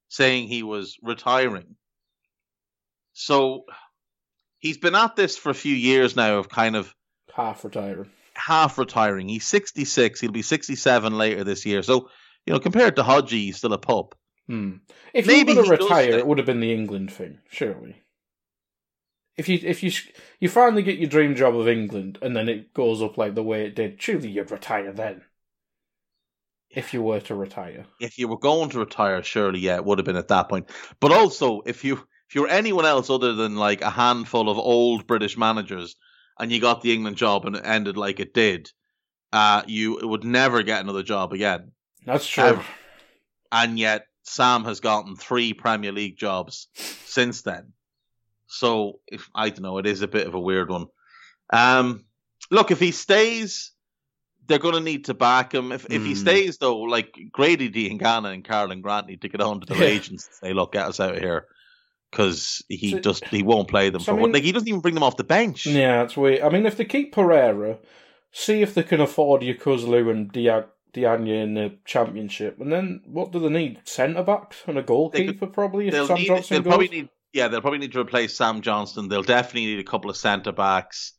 [0.09, 1.77] saying he was retiring.
[3.13, 3.65] So
[4.59, 6.93] he's been at this for a few years now of kind of
[7.35, 8.11] Half retiring.
[8.35, 9.29] half retiring.
[9.29, 10.21] He's 66.
[10.21, 11.83] He'll be 67 later this year.
[11.83, 12.09] So,
[12.47, 14.15] you know, compared to Hodgie, he's still a pup.
[14.49, 14.77] Hmm.
[15.13, 18.03] If Maybe he going does to retire, it would have been the England thing, surely.
[19.37, 19.91] If you if you
[20.41, 23.43] you finally get your dream job of England and then it goes up like the
[23.43, 25.23] way it did, surely you'd retire then.
[26.71, 27.87] if you were to retire.
[27.99, 30.71] If you were going to retire, surely, yeah, it would have been at that point.
[31.01, 31.95] But also, if you
[32.29, 35.97] if you're anyone else other than like a handful of old British managers,
[36.39, 38.71] and you got the England job and it ended like it did,
[39.33, 41.73] uh, you would never get another job again.
[42.05, 42.45] That's true.
[42.45, 42.65] Ever.
[43.53, 46.69] And yet, Sam has gotten three Premier League jobs
[47.07, 47.73] since then.
[48.47, 50.87] So if I don't know, it is a bit of a weird one.
[51.53, 52.05] Um,
[52.51, 53.73] look, if he stays,
[54.47, 55.73] they're going to need to back him.
[55.73, 56.17] If if he Mm.
[56.17, 59.95] stays though, like Grady Diangana and Karlan Grant need to get on to their Yeah.
[59.99, 61.47] agents and say, "Look, get us out of here,"
[62.11, 64.27] because he So- just he won't play them so for I what.
[64.27, 65.67] mean- Like he doesn't even bring them off the bench.
[65.67, 66.43] Yeah, it's weird.
[66.43, 67.79] I mean, if they keep Pereira,
[68.33, 73.33] see if they can afford Yokuşlu and Dia- Diagne in the championship, and then what
[73.33, 73.81] do they need?
[73.85, 75.89] Centre backs and a goalkeeper, probably.
[75.89, 76.27] If Sam need.
[76.27, 76.71] Johnstone They'll goes.
[76.71, 77.09] probably need.
[77.37, 79.11] Yeah, they'll probably need to replace Sam Johnstone.
[79.11, 81.13] They'll definitely need a couple of centre backs,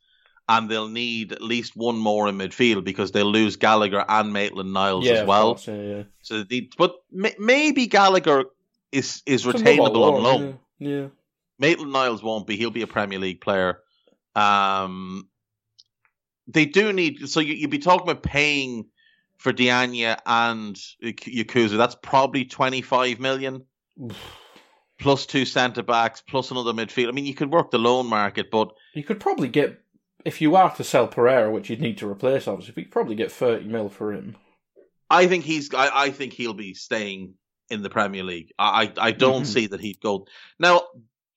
[0.50, 4.74] and they'll need at least one more in midfield because they'll lose Gallagher and Maitland
[4.74, 5.54] Niles yeah, as well.
[5.54, 6.04] course, yeah, yeah.
[6.24, 8.46] So they but may, maybe Gallagher
[8.92, 10.60] is is retainable on loan.
[10.80, 10.90] Yeah.
[10.90, 11.08] yeah.
[11.60, 12.58] Maitland Niles won't be.
[12.58, 13.78] He'll be a Premier League player.
[14.36, 15.30] Um,
[16.48, 17.30] they do need.
[17.30, 18.88] So you, you'd be talking about paying
[19.38, 21.78] for Diagne and Yokuşlu.
[21.78, 23.66] That's probably twenty five million
[25.00, 27.08] plus two centre backs plus another midfield.
[27.10, 29.80] I mean, you could work the loan market, but You could probably get
[30.26, 32.74] if you are to sell Pereira, which you'd need to replace, obviously.
[32.78, 34.36] You could probably get thirty mil for him.
[35.10, 35.74] I think he's.
[35.74, 37.36] I, I think he'll be staying
[37.70, 38.52] in the Premier League.
[38.60, 39.48] I I, I don't Mhm.
[39.54, 40.28] see that he'd go
[40.60, 40.82] now.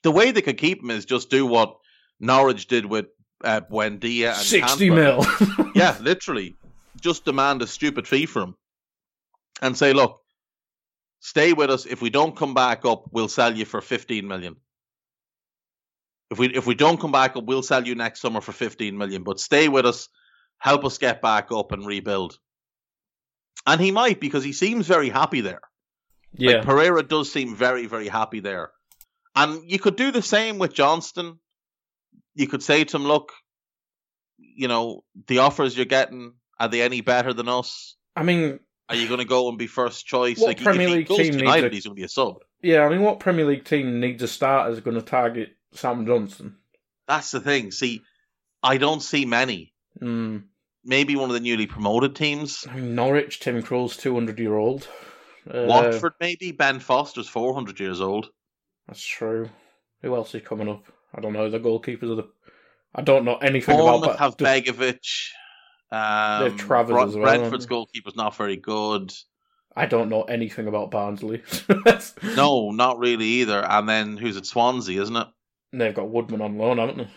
[0.03, 1.77] The way they could keep him is just do what
[2.19, 3.07] Norwich did with
[3.45, 5.27] uh, Buendia and Sixty Cantwell.
[5.59, 5.71] mil.
[5.75, 6.57] yeah, literally,
[7.01, 8.55] just demand a stupid fee for him,
[9.63, 10.20] and say, look,
[11.21, 11.87] stay with us.
[11.87, 14.57] If we don't come back up, we'll sell you for fifteen million.
[16.31, 18.99] If we if we don't come back up, we'll sell you next summer for fifteen
[18.99, 19.23] million.
[19.23, 20.09] But stay with us,
[20.59, 22.39] help us get back up and rebuild.
[23.67, 25.61] And he might because he seems very happy there.
[26.33, 26.57] yeah.
[26.57, 28.71] Like Pereira does seem very, very happy there.
[29.35, 31.39] And you could do the same with Johnstone.
[32.35, 33.33] You could say to him, look,
[34.39, 37.97] you know, the offers you're getting, are they any better than us?
[38.17, 38.61] I mean,
[38.91, 40.39] Are you going to go and be first choice?
[40.39, 42.43] What like, Premier League goes team needs a- he's going to be a sub.
[42.63, 42.85] yeah.
[42.85, 46.57] I mean, what Premier League team needs a starter is going to target Sam Johnstone?
[47.07, 47.71] That's the thing.
[47.71, 48.03] See,
[48.63, 49.73] I don't see many.
[50.01, 50.45] Mm.
[50.85, 52.67] Maybe one of the newly promoted teams.
[52.69, 54.89] I mean, Norwich, Tim Krul's two hundred year old.
[55.49, 56.53] Uh, Watford, maybe.
[56.53, 58.29] Ben Foster's 400 years old.
[58.87, 59.49] That's true.
[60.03, 60.85] Who else is coming up?
[61.15, 61.49] I don't know.
[61.51, 62.29] The goalkeepers are the.
[62.95, 64.19] I don't know anything Bournemouth about.
[64.19, 64.99] have Begovic.
[65.93, 65.99] Um,
[66.51, 69.13] have Travers Brent- as well, Brentford's goalkeeper's not very good.
[69.75, 71.43] I don't know anything about Barnsley.
[72.37, 73.65] No, not really either.
[73.65, 75.27] And then who's at Swansea, isn't it?
[75.73, 77.09] they've got Woodman on loan, haven't they?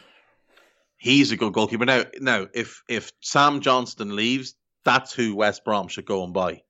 [0.97, 1.85] He's a good goalkeeper.
[1.85, 4.55] Now, now, if if Sam Johnstone leaves,
[4.85, 6.61] that's who West Brom should go and buy.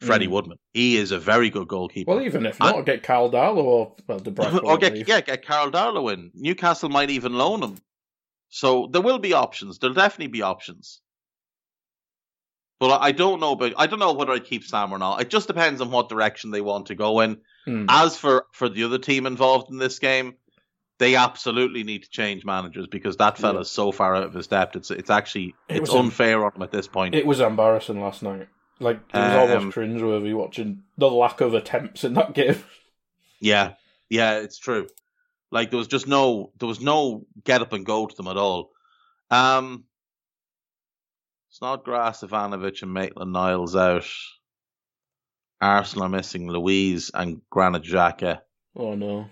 [0.00, 0.30] Freddie Mm.
[0.32, 0.58] Woodman.
[0.74, 2.10] He is a very good goalkeeper.
[2.12, 4.60] Well, even if not, get Karl Darlow or well, De Bruyne.
[4.64, 6.30] or get yeah, get Karl Darlow in.
[6.34, 7.76] Newcastle might even loan him.
[8.50, 9.78] So there will be options.
[9.78, 11.00] There'll definitely be options.
[12.78, 15.20] But I I don't know about I don't know whether I keep Sam or not.
[15.20, 17.38] It just depends on what direction they want to go in.
[17.64, 17.86] Hmm.
[17.88, 20.34] As for for the other team involved in this game,
[20.98, 24.76] they absolutely need to change managers because that fella's so far out of his depth.
[24.76, 27.14] It's it's actually It it's was a- unfair on him at this point.
[27.14, 28.48] It was embarrassing last night.
[28.78, 32.62] Like it was Um, almost cringeworthy watching the lack of attempts in that game.
[33.40, 33.72] yeah,
[34.10, 34.86] yeah, it's true.
[35.50, 38.36] Like there was just no there was no get up and go to them at
[38.36, 38.72] all.
[39.30, 39.84] Um,
[41.56, 44.06] Snodgrass, Ivanovic, and Maitland Niles out.
[45.58, 48.40] Arsenal are missing Luiz and Granit Xhaka.
[48.76, 49.30] Oh no.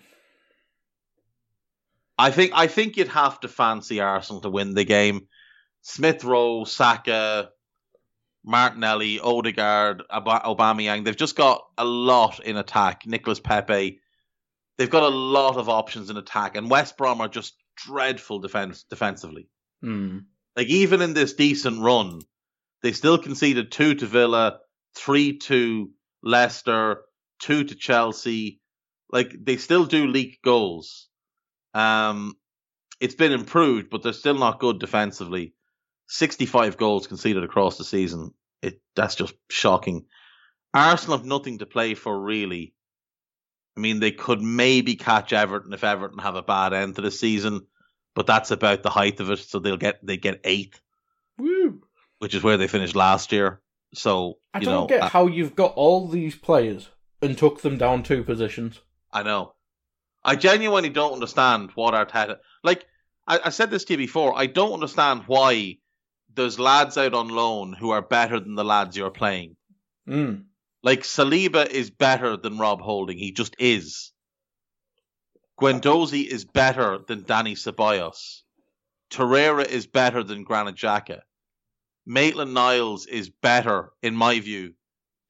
[2.16, 5.28] I think I think you'd have to fancy Arsenal to win the game.
[5.82, 7.50] Smith Rowe, Saka,
[8.42, 11.04] Martinelli, Odegaard, Ab- Aubameyang.
[11.04, 13.02] They've just got a lot in attack.
[13.06, 14.00] Nicholas Pepe.
[14.78, 18.84] They've got a lot of options in attack, and West Brom are just dreadful defense
[18.84, 19.46] defensively.
[19.82, 20.20] Hmm.
[20.56, 22.20] Like even in this decent run,
[22.82, 24.60] they still conceded two to Villa,
[24.94, 25.90] three to
[26.22, 27.02] Leicester,
[27.40, 28.60] two to Chelsea.
[29.10, 31.08] Like they still do leak goals.
[31.72, 32.34] Um,
[33.00, 35.54] it's been improved, but they're still not good defensively.
[36.08, 38.32] Sixty-five goals conceded across the season.
[38.62, 40.06] It that's just shocking.
[40.72, 42.74] Arsenal have nothing to play for really.
[43.76, 47.10] I mean, they could maybe catch Everton if Everton have a bad end to the
[47.10, 47.66] season,
[48.14, 49.38] but that's about the height of it.
[49.40, 50.80] So they'll get they get eighth,
[51.38, 51.82] Woo!
[52.18, 53.60] which is where they finished last year.
[53.94, 56.88] So I don't know, get I- how you've got all these players
[57.22, 58.80] and took them down two positions.
[59.12, 59.54] I know.
[60.24, 62.86] I genuinely don't understand what Arteta like.
[63.26, 64.36] I, I said this to you before.
[64.36, 65.78] I don't understand why
[66.34, 69.56] there's lads out on loan who are better than the lads you're playing.
[70.08, 70.44] Mm.
[70.82, 73.16] Like Saliba is better than Rob Holding.
[73.18, 74.12] He just is.
[75.60, 78.42] Guendouzi is better than Dani Ceballos.
[79.10, 81.20] Torreira is better than Granit Xhaka.
[82.06, 84.74] Maitland Niles is better, in my view,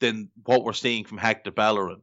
[0.01, 2.03] than what we're seeing from Hector Bellerin.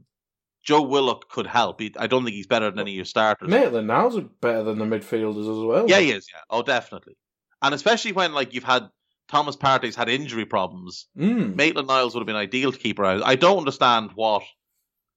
[0.64, 1.82] Joe Willock could help.
[1.82, 3.50] He, I don't think he's better than any of your starters.
[3.50, 5.90] Maitland Niles is better than the midfielders as well.
[5.90, 6.28] Yeah, he is.
[6.32, 6.42] Yeah.
[6.50, 7.18] Oh, definitely.
[7.62, 8.90] And especially when like you've had
[9.28, 11.08] Thomas Partey's had injury problems.
[11.18, 11.56] Mm.
[11.56, 13.24] Maitland Niles would have been ideal to keep around.
[13.24, 14.44] I don't understand what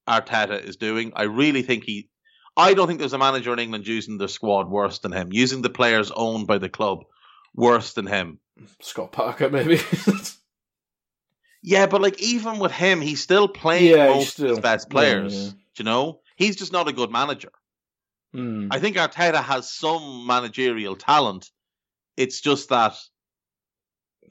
[0.09, 1.13] Arteta is doing.
[1.17, 2.09] I really think he.
[2.57, 5.63] I don't think there's a manager in England using their squad worse than him, using
[5.63, 7.05] the players owned by the club
[7.55, 8.39] worse than him.
[8.81, 9.81] Scott Parker, maybe.
[11.67, 14.87] Yeah, but like even with him, he's still playing Yeah, most still- of his best
[14.89, 15.35] yeah, players.
[15.47, 15.51] yeah.
[15.51, 16.21] Do you know?
[16.37, 17.53] He's just not a good manager.
[18.37, 18.69] Mm.
[18.71, 21.51] I think Arteta has some managerial talent.
[22.17, 22.95] It's just that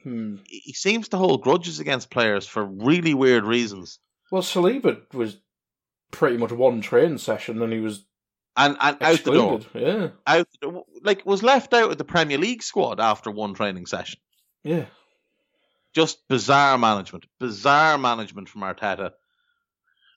[0.02, 0.36] Hmm.
[0.46, 3.98] he seems to hold grudges against players for really weird reasons.
[4.30, 5.38] Well, Saliba was
[6.10, 8.04] pretty much one training session and he was
[8.56, 9.60] And and out the door.
[9.74, 10.84] Yeah, Out the door.
[11.02, 14.20] Like was left out of the Premier League squad after one training session.
[14.62, 14.86] yeah.
[15.94, 17.24] Just bizarre management.
[17.38, 19.12] Bizarre management from Arteta.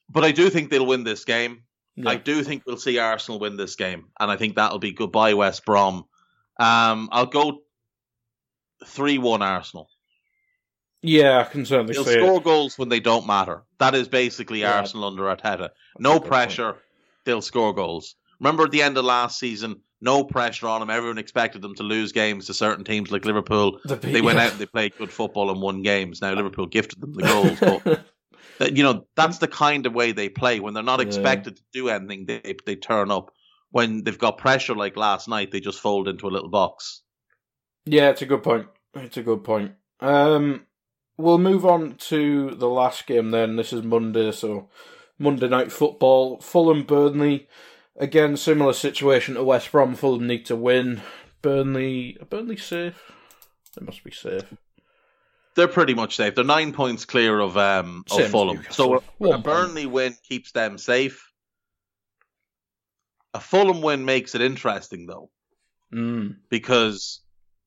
[0.09, 1.63] But I do think they'll win this game.
[1.95, 2.09] yeah.
[2.09, 5.35] I do think we'll see Arsenal win this game, and I think that'll be goodbye
[5.35, 6.05] West Brom.
[6.59, 7.59] Um, I'll go
[8.85, 9.89] three-one Arsenal.
[11.01, 12.43] yeah, I can certainly They'll score it.
[12.43, 13.63] goals when they don't matter.
[13.79, 14.79] That is basically Yeah.
[14.79, 15.69] Arsenal under Arteta.
[15.99, 16.29] No Good point.
[16.31, 16.77] pressure,
[17.25, 18.15] they'll score goals.
[18.39, 20.89] Remember at the end of last season, no pressure on them.
[20.89, 23.79] Everyone expected them to lose games to certain teams like Liverpool.
[23.85, 24.45] The- They went yeah.
[24.45, 26.21] out and they played good football and won games.
[26.21, 28.05] Now Liverpool gifted them the goals, but
[28.59, 30.59] that- you know that's the kind of way they play.
[30.59, 31.07] When they're not Yeah.
[31.07, 33.31] expected to do anything, they they turn up.
[33.71, 37.01] When they've got pressure like last night, they just fold into a little box.
[37.85, 38.67] Yeah, it's a good point.
[38.95, 39.73] It's a good point.
[39.99, 40.65] Um,
[41.17, 43.55] we'll move on to the last game then.
[43.57, 44.69] This is Monday, so
[45.19, 46.39] Monday night football.
[46.39, 47.47] Fulham Burnley.
[47.97, 49.95] Again, similar situation to West Brom.
[49.95, 51.01] Fulham need to win.
[51.41, 53.11] Burnley, are Burnley safe?
[53.75, 54.43] They must be safe.
[55.55, 56.35] They're pretty much safe.
[56.35, 58.63] They're nine points clear of um Same of Fulham.
[58.69, 59.43] So a, One a point.
[59.43, 61.31] Burnley win keeps them safe.
[63.33, 65.29] A Fulham win makes it interesting though,
[65.93, 66.35] Mm.
[66.49, 67.21] because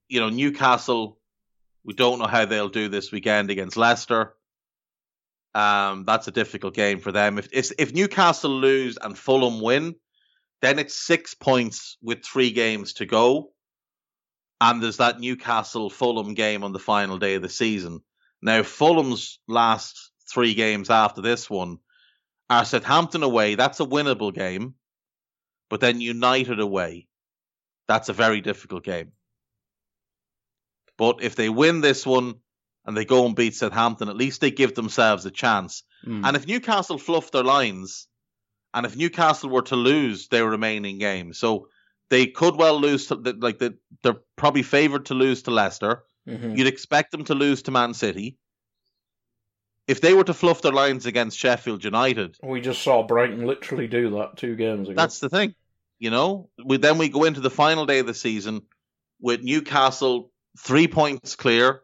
[0.08, 1.18] you know Newcastle.
[1.82, 4.34] We don't know how they'll do this weekend against Leicester.
[5.54, 7.38] Um, that's a difficult game for them.
[7.38, 9.94] If, if Newcastle lose and Fulham win,
[10.62, 13.52] then it's six points with three games to go,
[14.60, 18.02] and there's that Newcastle Fulham game on the final day of the season.
[18.42, 21.78] Now Fulham's last three games after this one
[22.48, 23.54] are Southampton away.
[23.54, 24.74] That's a winnable game,
[25.68, 27.06] but then United away.
[27.88, 29.12] That's a very difficult game.
[30.98, 32.34] But if they win this one
[32.84, 35.82] and they go and beat Southampton, at least they give themselves a chance.
[36.06, 36.26] Mm.
[36.26, 38.06] And if Newcastle fluff their lines,
[38.74, 41.68] and if Newcastle were to lose their remaining games, so
[42.08, 46.04] they could well lose to like the, they're probably favoured to lose to Leicester.
[46.28, 46.56] Mhm.
[46.58, 48.36] You'd expect them to lose to Man City.
[49.86, 53.88] If they were to fluff their lines against Sheffield United, We just saw Brighton literally
[53.88, 54.96] do that two games ago.
[54.96, 55.54] that's the thing.
[55.98, 58.62] You know, we then we go into the final day of the season
[59.20, 61.82] with Newcastle three points clear.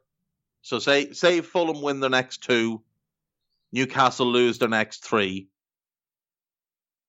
[0.62, 2.82] So say say Fulham win their next two,
[3.72, 5.48] Newcastle lose their next three.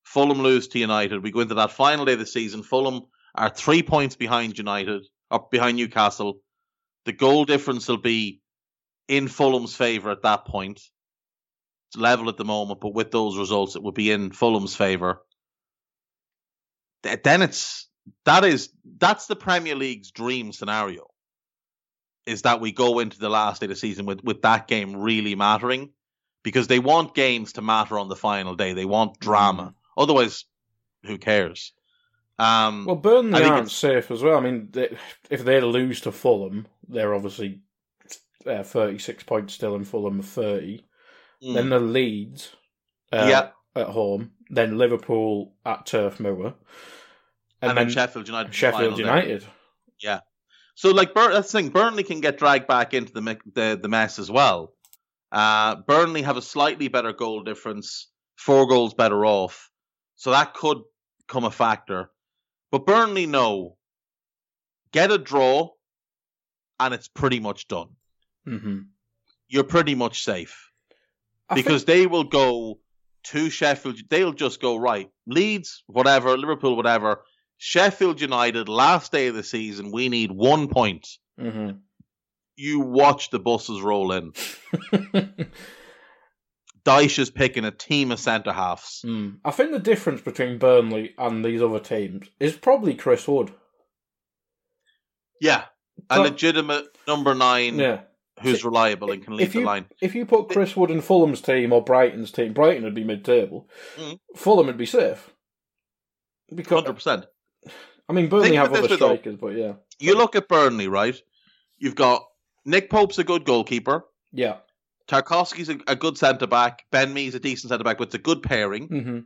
[0.07, 1.21] Fulham lose to United.
[1.21, 2.63] We go into that final day of the season.
[2.63, 3.01] Fulham
[3.35, 6.39] are three points behind United, or behind Newcastle.
[7.05, 8.41] The goal difference will be
[9.09, 10.81] in Fulham's favour at that point.
[11.89, 15.21] It's level at the moment, but with those results, it would be in Fulham's favour.
[17.03, 17.89] Then it's
[18.25, 21.07] that is that's the Premier League's dream scenario.
[22.25, 24.95] Is that we go into the last day of the season with with that game
[24.95, 25.91] really mattering,
[26.43, 28.73] because they want games to matter on the final day.
[28.73, 29.73] They want drama.
[29.97, 30.45] Otherwise,
[31.03, 31.73] who cares?
[32.39, 34.37] Um, Well, Burnley I think aren't it's- safe as well.
[34.37, 34.95] I mean, they,
[35.29, 37.61] if they lose to Fulham, they're obviously
[38.45, 40.85] uh, 36 points still, in Fulham are 30.
[41.43, 42.55] mm, Then the Leeds
[43.11, 43.49] uh, Yeah.
[43.81, 44.31] at home.
[44.49, 46.45] Then Liverpool at Turf Moor.
[46.47, 46.55] and,
[47.61, 48.53] And, then then Sheffield United.
[48.53, 49.03] Sheffield final day.
[49.29, 49.47] United.
[50.75, 51.69] So like Bur- that's the thing.
[51.69, 54.75] Burnley can get dragged back into the the, the mess as well.
[55.31, 59.71] Uh, Burnley have a slightly better goal difference, four goals better off,
[60.17, 60.79] so that could
[61.27, 62.09] come a factor.
[62.71, 63.77] But Burnley know
[64.91, 65.69] get a draw,
[66.79, 67.89] and it's pretty much done.
[68.45, 68.79] hmm
[69.47, 70.69] You're pretty much safe
[71.49, 72.79] I because they will go
[73.31, 73.99] to Sheffield.
[74.09, 75.09] They'll just go right.
[75.25, 76.37] Leeds, whatever.
[76.37, 77.23] Liverpool, whatever.
[77.57, 81.07] Sheffield United, last day of the season, we need one point.
[81.39, 81.69] hmm
[82.59, 84.33] you watch the buses roll in.
[86.87, 89.01] Dyche is picking a team of centre halves.
[89.05, 89.39] Mm.
[89.43, 93.51] I think the difference between Burnley and these other teams is probably Chris Wood.
[95.41, 95.65] Yeah,
[96.09, 98.01] a So- legitimate number nine Yeah.
[98.41, 99.85] who's reliable and can lead If the line.
[100.01, 103.69] if you put Chris Wood in Fulham's team or Brighton's team, Brighton would be mid-table.
[103.97, 104.19] Mm.
[104.35, 105.33] Fulham would be safe.
[106.53, 107.25] Because Hundred percent.
[108.09, 108.95] I mean, Burnley Think have other way, though.
[108.95, 111.21] strikers, but yeah, You look at Burnley, right?
[111.77, 112.23] You've got
[112.65, 114.05] Nick Pope's a good goalkeeper.
[114.31, 114.59] yeah.
[115.07, 116.83] Tarkowski's a, a good centre back.
[116.91, 118.87] Ben Mee's a decent centre back, but it's a good pairing.
[118.87, 119.19] hmm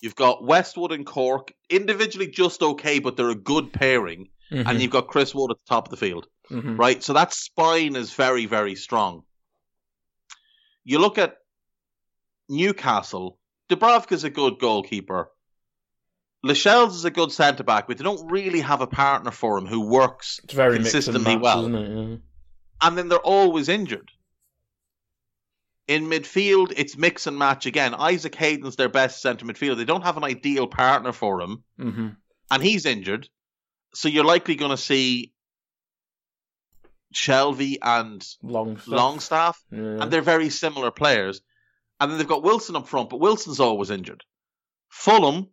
[0.00, 4.28] You've got Westwood and Cork individually just okay, but they're a good pairing.
[4.52, 4.68] Mm-hmm.
[4.68, 7.02] And you've got Chris Wood at the top of the field, hmm right?
[7.02, 9.24] So that spine is very, very strong.
[10.84, 11.36] You look at
[12.48, 13.38] Newcastle.
[13.68, 15.30] Dubravka's a good goalkeeper.
[16.42, 19.66] Lascelles is a good centre back, but they don't really have a partner for him
[19.66, 21.74] who works It's very consistently matched, well.
[21.74, 21.88] it?
[22.10, 22.16] Yeah.
[22.82, 24.10] and then they're always injured.
[25.88, 27.94] In midfield, it's mix and match again.
[27.94, 29.76] Isaac Hayden's their best centre midfielder.
[29.78, 32.08] They don't have an ideal partner for him, hmm
[32.50, 33.28] and he's injured.
[33.94, 35.32] So you're likely going to see
[37.14, 38.88] Shelvey and Long, stuff.
[38.88, 40.02] Longstaff, Yeah.
[40.02, 41.40] and they're very similar players.
[42.00, 44.24] And then they've got Wilson up front, but Wilson's always injured.
[44.88, 45.48] Fulham,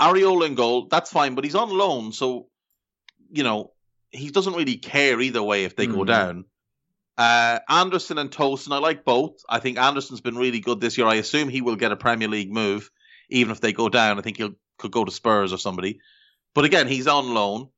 [0.00, 2.48] Areola in goal, that's fine, but he's on loan, so
[3.30, 3.72] you know
[4.10, 6.06] he doesn't really care either way if they go Mhm.
[6.06, 6.44] down.
[7.16, 9.36] Uh, Andersen and Tosin, I like both.
[9.48, 11.06] I think Andersen's been really good this year.
[11.06, 12.90] I assume he will get a Premier League move,
[13.28, 14.18] even if they go down.
[14.18, 16.00] I think he'll could go to Spurs or somebody.
[16.54, 17.68] But again, he's on loan.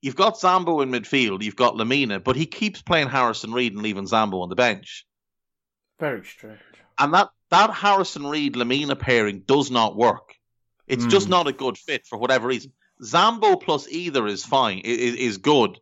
[0.00, 1.42] You've got Zambo in midfield.
[1.42, 5.06] You've got Lemina, but he keeps playing Harrison Reed and leaving Zambo on the bench.
[5.98, 6.58] Very strange.
[6.98, 10.34] And that, that Harrison Reed Lemina pairing does not work.
[10.86, 11.10] It's Hmm.
[11.10, 12.72] just not a good fit for whatever reason.
[13.02, 15.78] Zambo plus either is fine, is, is good.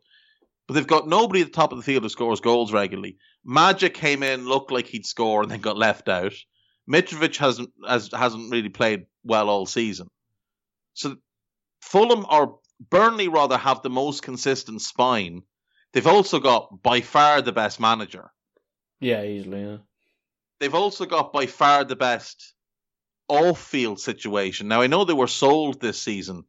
[0.67, 3.17] But they've got nobody at the top of the field who scores goals regularly.
[3.43, 6.33] Maja came in, looked like he'd score, and then got left out.
[6.89, 10.07] Mitrovic hasn't has, hasn't really played well all season.
[10.93, 11.15] So
[11.81, 12.59] Fulham or
[12.89, 15.43] Burnley rather have the most consistent spine.
[15.93, 18.31] They've also got by far the best manager.
[18.99, 19.63] Yeah, easily.
[19.63, 19.77] Yeah.
[20.59, 22.53] They've also got by far the best
[23.27, 24.67] off-field situation.
[24.67, 26.43] Now I know they were sold this season,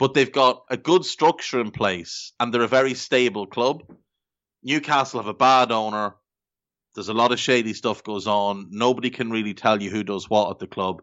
[0.00, 3.82] but they've got a good structure in place and they're a very stable club.
[4.62, 6.16] Newcastle have a bad owner.
[6.94, 8.68] There's a lot of shady stuff goes on.
[8.70, 11.02] Nobody can really tell you who does what at the club.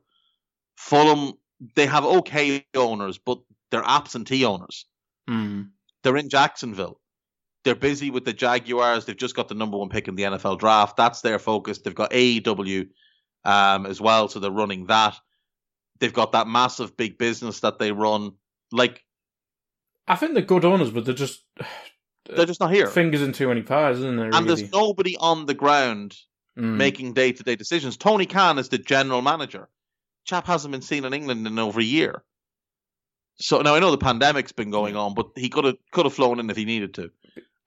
[0.78, 1.34] Fulham,
[1.76, 3.38] they have okay owners, but
[3.70, 4.88] they're absentee owners.
[5.30, 5.70] Mm.
[6.04, 7.00] They're in Jacksonville.
[7.66, 9.06] They're busy with the Jaguars.
[9.06, 10.98] They've just got the number one pick in the NFL draft.
[10.98, 11.78] That's their focus.
[11.78, 12.88] They've got AEW
[13.46, 15.16] um, as well, so they're running that.
[16.00, 18.32] They've got that massive big business that they run.
[18.72, 19.04] Like
[20.08, 21.44] I think they're good owners, but they're just
[22.26, 24.26] they're just not here, fingers in too many pies, isn't there?
[24.26, 24.48] and really?
[24.48, 26.18] there's nobody on the ground
[26.58, 26.76] Mm.
[26.76, 27.98] making day to day decisions.
[27.98, 29.70] Tony Khan is the general manager.
[30.26, 32.24] Chap hasn't been seen in England in over a year.
[33.40, 36.16] So now I know the pandemic's been going on, but he could have could have
[36.16, 37.12] flown in if he needed to.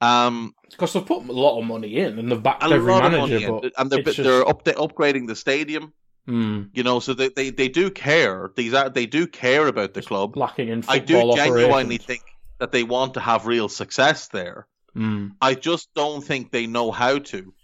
[0.01, 3.65] Um, because they've put a lot of money in and they've backed every manager, but
[3.65, 3.71] in.
[3.79, 5.93] and they're, they're up, upgrading the stadium.
[6.31, 8.51] Mm, You know, so they, they, they do care.
[8.57, 10.37] These are they do care about the club.
[10.37, 12.05] lacking in I do genuinely operations.
[12.05, 12.23] think
[12.59, 14.67] that they want to have real success there.
[14.97, 15.33] Mm.
[15.41, 17.55] I just don't think they know how to,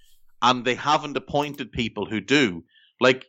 [0.43, 2.65] and they haven't appointed people who do.
[3.01, 3.27] Like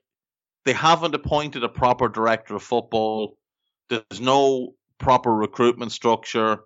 [0.65, 3.37] they haven't appointed a proper director of football.
[3.89, 6.59] There's no proper recruitment structure.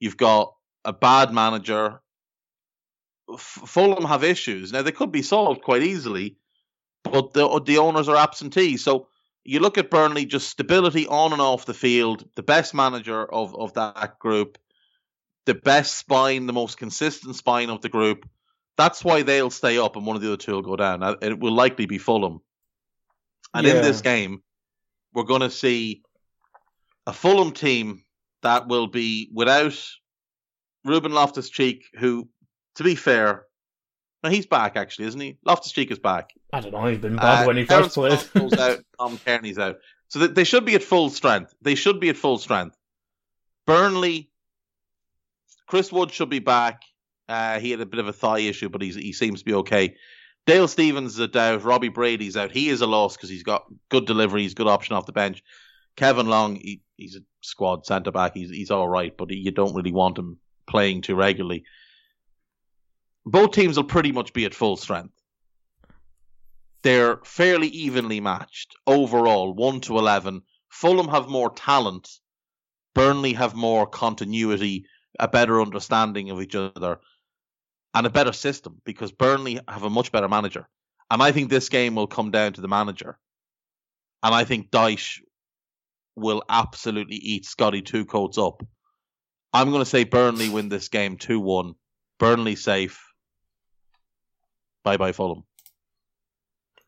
[0.00, 2.00] You've got a bad manager.
[3.32, 4.82] F- Fulham have issues now.
[4.82, 6.36] They could be solved quite easily,
[7.04, 8.76] but the the owners are absentee.
[8.76, 9.08] So
[9.44, 12.28] you look at Burnley, just stability on and off the field.
[12.34, 14.58] The best manager of of that group,
[15.44, 18.28] the best spine, the most consistent spine of the group.
[18.76, 21.16] That's why they'll stay up, and one of the other two will go down.
[21.22, 22.40] It will likely be Fulham.
[23.52, 24.42] And in this game,
[25.12, 26.02] we're going to see
[27.06, 28.02] a Fulham team
[28.42, 29.78] that will be without
[30.84, 32.28] Ruben Loftus Cheek, who,
[32.74, 33.46] to be fair,
[34.24, 35.38] no, he's back actually, isn't he?
[35.44, 36.30] Loftus Cheek is back.
[36.52, 36.84] I don't know.
[36.86, 38.50] He's been bad Uh, when he Terence first played.
[38.50, 39.76] Scott out, Tom Cairney's out.
[40.08, 41.54] So th- they should be at full strength.
[41.62, 42.76] They should be at full strength.
[43.66, 44.30] Burnley,
[45.66, 46.82] Chris Wood should be back.
[47.28, 49.54] Uh, he had a bit of a thigh issue, but he's, he seems to be
[49.54, 49.94] okay.
[50.46, 51.64] Dale Stephens is a doubt.
[51.64, 52.50] Robbie Brady's out.
[52.50, 54.42] He is a loss because he's got good delivery.
[54.42, 55.42] He's good option off the bench.
[55.96, 58.34] Kevin Long, he, he's a squad centre back.
[58.34, 61.64] He's he's all right, but you don't really want him playing too regularly.
[63.26, 65.14] Both teams will pretty much be at full strength
[66.84, 70.42] they're fairly evenly matched overall, 1 to 11.
[70.68, 72.08] Fulham have more talent.
[72.94, 74.84] Burnley have more continuity,
[75.18, 77.00] a better understanding of each other,
[77.94, 80.68] and a better system because Burnley have a much better manager.
[81.10, 83.18] And I think this game will come down to the manager.
[84.22, 85.20] And I think Dyche
[86.16, 88.62] will absolutely eat Scotty two coats up.
[89.54, 91.74] I'm going to say Burnley win this game 2 1.
[92.18, 93.13] Burnley safe.
[94.84, 95.44] Bye bye, Fulham.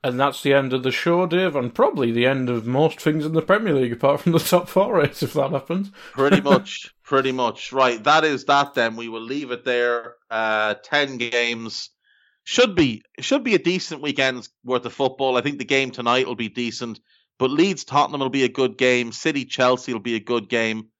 [0.04, 3.24] And that's the end of the show, Dave, and probably the end of most things
[3.26, 5.90] in the Premier League, apart from the top four race, if that happens.
[6.12, 7.72] pretty much, pretty much.
[7.72, 8.74] Right, that is that.
[8.74, 10.14] Then we will leave it there.
[10.30, 11.90] Uh, Ten games
[12.44, 15.36] should be should be a decent weekend's worth of football.
[15.36, 17.00] I think the game tonight will be decent,
[17.38, 19.10] but Leeds Tottenham will be a good game.
[19.10, 20.90] City Chelsea will be a good game.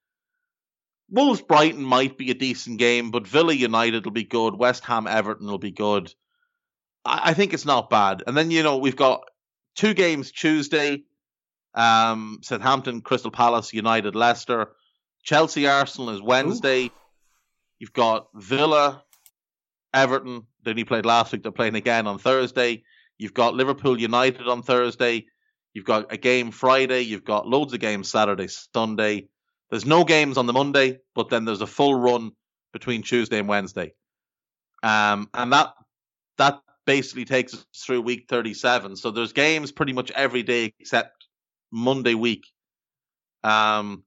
[1.09, 4.57] Wolves Brighton might be a decent game, but Villa United will be good.
[4.57, 6.13] West Ham Everton will be good.
[7.07, 8.23] I, I think it's not bad.
[8.27, 9.23] And then you know we've got
[9.75, 11.05] two games Tuesday.
[11.75, 14.73] Um, Southampton, Crystal Palace, United, Leicester,
[15.23, 16.87] Chelsea, Arsenal is Wednesday.
[16.87, 16.91] Ooh.
[17.79, 19.05] You've got Villa,
[19.93, 20.47] Everton.
[20.65, 21.43] They only played last week.
[21.43, 22.83] They're playing again on Thursday.
[23.19, 25.27] You've got Liverpool United on Thursday.
[25.75, 27.03] You've got a game Friday.
[27.03, 29.29] You've got loads of games Saturday, Sunday.
[29.71, 32.33] There's no games on the Monday, but then there's a full run
[32.73, 33.93] between Tuesday and Wednesday.
[34.83, 35.75] Um, and that
[36.39, 38.97] that basically takes us through week 37.
[38.97, 41.27] So there's games pretty much every day except
[41.71, 42.45] Monday week.
[43.45, 44.05] Um,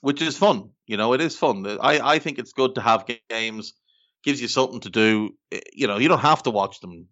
[0.00, 0.70] which is fun.
[0.86, 1.66] You know, it is fun.
[1.80, 3.74] I, I think it's good to have games.
[4.22, 5.30] Gives you something to do.
[5.72, 7.08] You know, you don't have to watch them.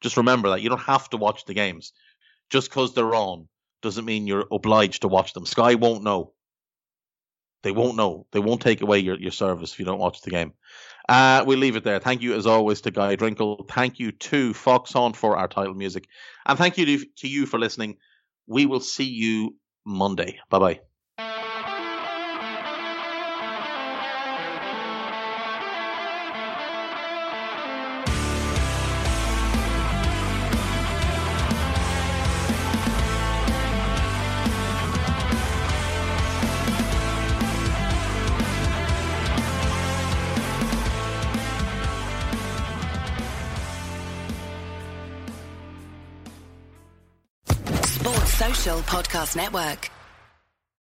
[0.00, 1.92] Just remember that you don't have to watch the games.
[2.50, 3.48] Just because they're on
[3.82, 5.46] doesn't mean you're obliged to watch them.
[5.46, 6.32] Sky won't know.
[7.64, 8.26] They won't know.
[8.30, 10.52] They won't take away your, your service if you don't watch the game.
[11.08, 11.98] Uh, we'll leave it there.
[11.98, 13.66] Thank you, as always, to Guy Drinkle.
[13.68, 16.06] Thank you to Foxhound for our title music.
[16.46, 17.96] And thank you to, to you for listening.
[18.46, 20.38] We will see you Monday.
[20.50, 20.93] Bye bye.
[48.94, 49.90] Podcast Network.